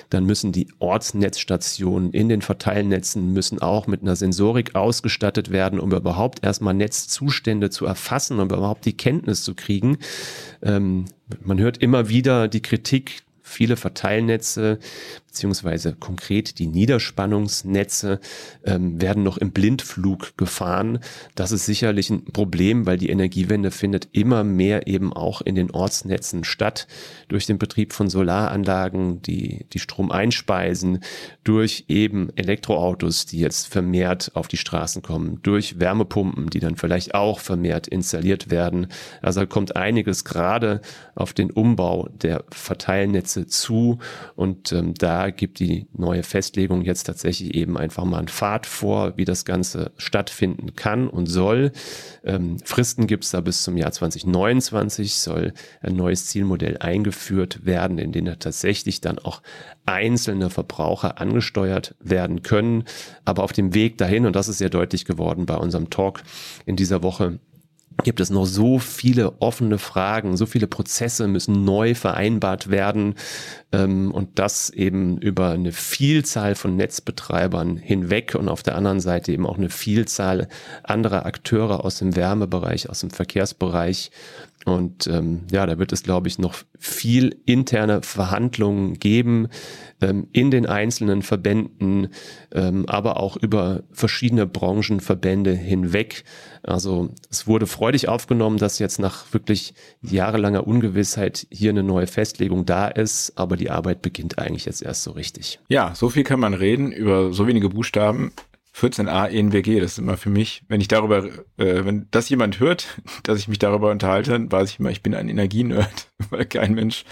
Dann 0.10 0.25
müssen 0.25 0.51
die 0.51 0.67
Ortsnetzstationen 0.80 2.12
in 2.12 2.30
den 2.30 2.41
Verteilnetzen 2.41 3.34
müssen 3.34 3.62
auch 3.62 3.88
mit 3.88 4.01
einer 4.01 4.15
Sensorik 4.15 4.75
ausgestattet 4.75 5.51
werden, 5.51 5.80
um 5.80 5.91
überhaupt 5.91 6.43
erstmal 6.43 6.73
Netzzustände 6.73 7.69
zu 7.69 7.86
erfassen 7.86 8.39
um 8.39 8.47
überhaupt 8.47 8.86
die 8.86 8.97
Kenntnis 8.97 9.43
zu 9.43 9.56
kriegen. 9.56 9.97
Ähm, 10.62 11.06
man 11.43 11.60
hört 11.60 11.77
immer 11.77 12.10
wieder 12.10 12.47
die 12.47 12.62
Kritik, 12.62 13.23
viele 13.52 13.76
Verteilnetze 13.76 14.80
beziehungsweise 15.32 15.94
konkret 15.94 16.60
die 16.60 16.68
Niederspannungsnetze 16.68 18.20
ähm, 18.66 19.02
werden 19.02 19.24
noch 19.24 19.38
im 19.38 19.52
Blindflug 19.52 20.36
gefahren. 20.36 21.00
Das 21.36 21.54
ist 21.54 21.66
sicherlich 21.66 22.10
ein 22.10 22.26
Problem, 22.26 22.86
weil 22.86 22.98
die 22.98 23.10
Energiewende 23.10 23.72
findet 23.72 24.10
immer 24.12 24.44
mehr 24.44 24.88
eben 24.88 25.14
auch 25.14 25.42
in 25.42 25.56
den 25.56 25.72
Ortsnetzen 25.72 26.44
statt, 26.44 26.86
durch 27.30 27.46
den 27.46 27.58
Betrieb 27.58 27.94
von 27.94 28.10
Solaranlagen, 28.10 29.22
die 29.22 29.66
die 29.72 29.80
Strom 29.80 30.12
einspeisen, 30.12 31.00
durch 31.46 31.86
eben 31.88 32.36
Elektroautos, 32.36 33.26
die 33.26 33.40
jetzt 33.40 33.68
vermehrt 33.68 34.32
auf 34.34 34.50
die 34.50 34.58
Straßen 34.58 35.02
kommen, 35.02 35.40
durch 35.44 35.80
Wärmepumpen, 35.80 36.50
die 36.50 36.60
dann 36.60 36.76
vielleicht 36.76 37.16
auch 37.16 37.40
vermehrt 37.40 37.88
installiert 37.88 38.52
werden. 38.52 38.88
Also 39.22 39.48
kommt 39.48 39.78
einiges 39.78 40.26
gerade 40.26 40.82
auf 41.16 41.32
den 41.32 41.52
Umbau 41.52 42.10
der 42.22 42.44
Verteilnetze 42.50 43.40
zu 43.47 43.99
und 44.36 44.71
ähm, 44.71 44.93
da 44.93 45.30
gibt 45.30 45.60
die 45.60 45.88
neue 45.93 46.23
Festlegung 46.23 46.82
jetzt 46.82 47.04
tatsächlich 47.04 47.54
eben 47.56 47.77
einfach 47.77 48.06
mal 48.06 48.19
einen 48.19 48.27
Pfad 48.27 48.65
vor, 48.65 49.17
wie 49.17 49.25
das 49.25 49.45
Ganze 49.45 49.91
stattfinden 49.97 50.75
kann 50.75 51.08
und 51.08 51.27
soll. 51.27 51.71
Ähm, 52.23 52.58
Fristen 52.63 53.08
gibt 53.08 53.23
es 53.23 53.32
da 53.32 53.41
bis 53.41 53.63
zum 53.63 53.77
Jahr 53.77 53.91
2029, 53.91 55.15
soll 55.15 55.54
ein 55.82 55.95
neues 55.95 56.27
Zielmodell 56.27 56.77
eingeführt 56.77 57.65
werden, 57.65 57.97
in 57.97 58.12
dem 58.12 58.25
tatsächlich 58.39 59.01
dann 59.01 59.19
auch 59.19 59.41
einzelne 59.86 60.49
Verbraucher 60.49 61.19
angesteuert 61.19 61.95
werden 61.99 62.43
können. 62.43 62.84
Aber 63.25 63.43
auf 63.43 63.51
dem 63.51 63.73
Weg 63.73 63.97
dahin, 63.97 64.25
und 64.25 64.36
das 64.36 64.47
ist 64.47 64.60
sehr 64.60 64.69
deutlich 64.69 65.06
geworden 65.06 65.45
bei 65.45 65.56
unserem 65.56 65.89
Talk 65.89 66.23
in 66.65 66.75
dieser 66.75 67.04
Woche, 67.04 67.39
gibt 68.04 68.19
es 68.19 68.30
noch 68.30 68.45
so 68.45 68.80
viele 68.80 69.41
offene 69.41 69.77
Fragen, 69.77 70.38
so 70.38 70.45
viele 70.45 70.67
Prozesse 70.67 71.27
müssen 71.27 71.63
neu 71.63 71.93
vereinbart 71.95 72.69
werden 72.69 73.15
ähm, 73.71 74.12
und 74.12 74.39
das 74.39 74.69
eben 74.69 75.17
über 75.17 75.51
eine 75.51 75.71
Vielzahl 75.71 76.56
von 76.56 76.75
Netzbetreibern 76.75 77.77
hinweg 77.77 78.36
und 78.36 78.49
auf 78.49 78.63
der 78.63 78.75
anderen 78.75 78.99
Seite 78.99 79.32
eben 79.32 79.45
auch 79.45 79.58
eine 79.58 79.69
Vielzahl 79.69 80.47
anderer 80.84 81.25
Akteure 81.25 81.86
aus 81.86 81.99
dem 81.99 82.15
Wärmebereich, 82.15 82.89
aus 82.89 83.01
dem 83.01 83.12
Verkehrsbereich. 83.12 84.12
Und 84.65 85.08
ähm, 85.08 85.41
ja, 85.52 85.65
da 85.65 85.80
wird 85.80 85.91
es, 85.91 86.04
glaube 86.04 86.28
ich, 86.28 86.38
noch 86.38 86.56
viel 86.78 87.36
interne 87.45 88.04
Verhandlungen 88.04 89.00
geben 89.00 89.47
ähm, 90.02 90.28
in 90.34 90.52
den 90.52 90.67
einzelnen 90.67 91.24
Verbänden, 91.24 92.10
ähm, 92.54 92.86
aber 92.88 93.17
auch 93.17 93.38
über 93.38 93.84
verschiedene 93.91 94.45
Branchenverbände 94.45 95.54
hinweg. 95.54 96.24
Also 96.62 97.10
es 97.30 97.47
wurde 97.47 97.65
freudig 97.65 98.08
aufgenommen, 98.08 98.58
dass 98.58 98.78
jetzt 98.78 99.00
nach 99.00 99.34
wirklich 99.34 99.74
jahrelanger 100.02 100.67
Ungewissheit 100.67 101.47
hier 101.50 101.71
eine 101.71 101.84
neue 101.84 102.08
Festlegung 102.08 102.65
da 102.65 102.88
ist, 102.88 103.34
aber 103.38 103.58
die 103.58 103.71
Arbeit 103.71 104.04
beginnt 104.04 104.38
eigentlich 104.38 104.65
jetzt 104.65 104.84
erst 104.84 105.04
so 105.04 105.12
richtig. 105.12 105.60
Ja, 105.69 105.95
so 105.95 106.10
viel 106.10 106.24
kann 106.24 106.39
man 106.39 106.54
reden 106.54 106.91
über 106.91 107.34
so 107.34 107.47
wenige 107.47 107.69
Buchstaben. 107.69 108.32
14a 108.76 109.28
ENWG, 109.28 109.80
das 109.80 109.94
ist 109.94 109.98
immer 110.00 110.18
für 110.18 110.30
mich, 110.30 110.64
wenn 110.68 110.82
ich 110.82 110.88
darüber, 110.88 111.26
äh, 111.58 111.86
wenn 111.86 112.08
das 112.12 112.30
jemand 112.30 112.60
hört, 112.60 113.02
dass 113.24 113.40
ich 113.40 113.48
mich 113.48 113.60
darüber 113.60 113.92
unterhalte, 113.92 114.32
dann 114.32 114.52
weiß 114.52 114.72
ich 114.72 114.80
immer, 114.80 114.92
ich 114.92 115.04
bin 115.04 115.14
ein 115.16 115.30
Energienerd, 115.30 116.10
weil 116.30 116.46
kein 116.46 116.74
Mensch 116.74 117.06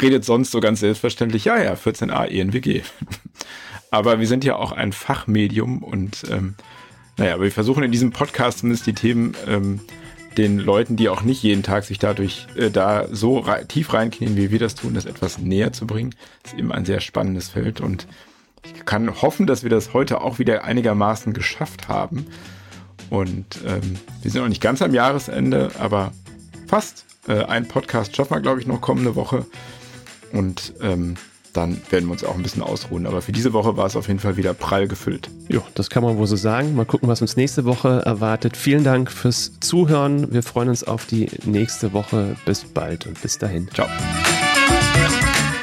redet 0.00 0.24
sonst 0.24 0.50
so 0.50 0.60
ganz 0.60 0.80
selbstverständlich, 0.80 1.46
ja, 1.46 1.60
ja, 1.60 1.74
14a 1.74 2.26
ENWG. 2.26 2.82
aber 3.90 4.20
wir 4.20 4.26
sind 4.26 4.44
ja 4.44 4.56
auch 4.56 4.72
ein 4.72 4.92
Fachmedium 4.92 5.82
und 5.82 6.24
ähm, 6.30 6.54
naja, 7.16 7.34
aber 7.34 7.44
wir 7.44 7.52
versuchen 7.52 7.84
in 7.84 7.92
diesem 7.92 8.10
Podcast 8.10 8.58
zumindest 8.58 8.86
die 8.86 8.92
Themen 8.92 9.34
ähm, 9.46 9.80
den 10.36 10.58
Leuten, 10.58 10.96
die 10.96 11.08
auch 11.08 11.22
nicht 11.22 11.42
jeden 11.42 11.62
Tag 11.62 11.84
sich 11.84 11.98
dadurch 11.98 12.46
äh, 12.56 12.70
da 12.70 13.06
so 13.10 13.38
re 13.38 13.66
tief 13.66 13.92
reinknien, 13.92 14.36
wie 14.36 14.50
wir 14.50 14.58
das 14.58 14.74
tun, 14.74 14.94
das 14.94 15.06
etwas 15.06 15.38
näher 15.38 15.72
zu 15.72 15.86
bringen. 15.86 16.14
Das 16.42 16.52
ist 16.52 16.58
eben 16.58 16.72
ein 16.72 16.84
sehr 16.84 17.00
spannendes 17.00 17.50
Feld 17.50 17.80
und 17.80 18.06
ich 18.64 18.84
kann 18.84 19.22
hoffen, 19.22 19.46
dass 19.46 19.62
wir 19.62 19.70
das 19.70 19.92
heute 19.92 20.20
auch 20.20 20.38
wieder 20.38 20.64
einigermaßen 20.64 21.32
geschafft 21.32 21.88
haben. 21.88 22.26
Und 23.10 23.60
ähm, 23.66 23.96
wir 24.22 24.30
sind 24.30 24.42
noch 24.42 24.48
nicht 24.48 24.62
ganz 24.62 24.82
am 24.82 24.94
Jahresende, 24.94 25.70
aber 25.78 26.12
fast. 26.66 27.04
Äh, 27.28 27.44
ein 27.44 27.68
Podcast 27.68 28.14
schaffen 28.16 28.34
wir, 28.34 28.40
glaube 28.40 28.60
ich, 28.60 28.66
noch 28.66 28.80
kommende 28.80 29.14
Woche. 29.16 29.46
Und 30.32 30.74
ähm, 30.80 31.16
dann 31.52 31.80
werden 31.90 32.06
wir 32.06 32.12
uns 32.12 32.24
auch 32.24 32.34
ein 32.34 32.42
bisschen 32.42 32.62
ausruhen. 32.62 33.06
Aber 33.06 33.22
für 33.22 33.32
diese 33.32 33.52
Woche 33.52 33.76
war 33.76 33.86
es 33.86 33.96
auf 33.96 34.08
jeden 34.08 34.20
Fall 34.20 34.36
wieder 34.36 34.52
prall 34.54 34.88
gefüllt. 34.88 35.30
Ja, 35.48 35.60
das 35.74 35.88
kann 35.88 36.02
man 36.02 36.18
wohl 36.18 36.26
so 36.26 36.36
sagen. 36.36 36.74
Mal 36.74 36.84
gucken, 36.84 37.08
was 37.08 37.22
uns 37.22 37.36
nächste 37.36 37.64
Woche 37.64 38.02
erwartet. 38.04 38.56
Vielen 38.56 38.84
Dank 38.84 39.10
fürs 39.10 39.52
Zuhören. 39.60 40.32
Wir 40.32 40.42
freuen 40.42 40.68
uns 40.68 40.84
auf 40.84 41.06
die 41.06 41.30
nächste 41.44 41.92
Woche. 41.92 42.36
Bis 42.44 42.64
bald 42.64 43.06
und 43.06 43.20
bis 43.22 43.38
dahin. 43.38 43.68
Ciao. 43.72 43.88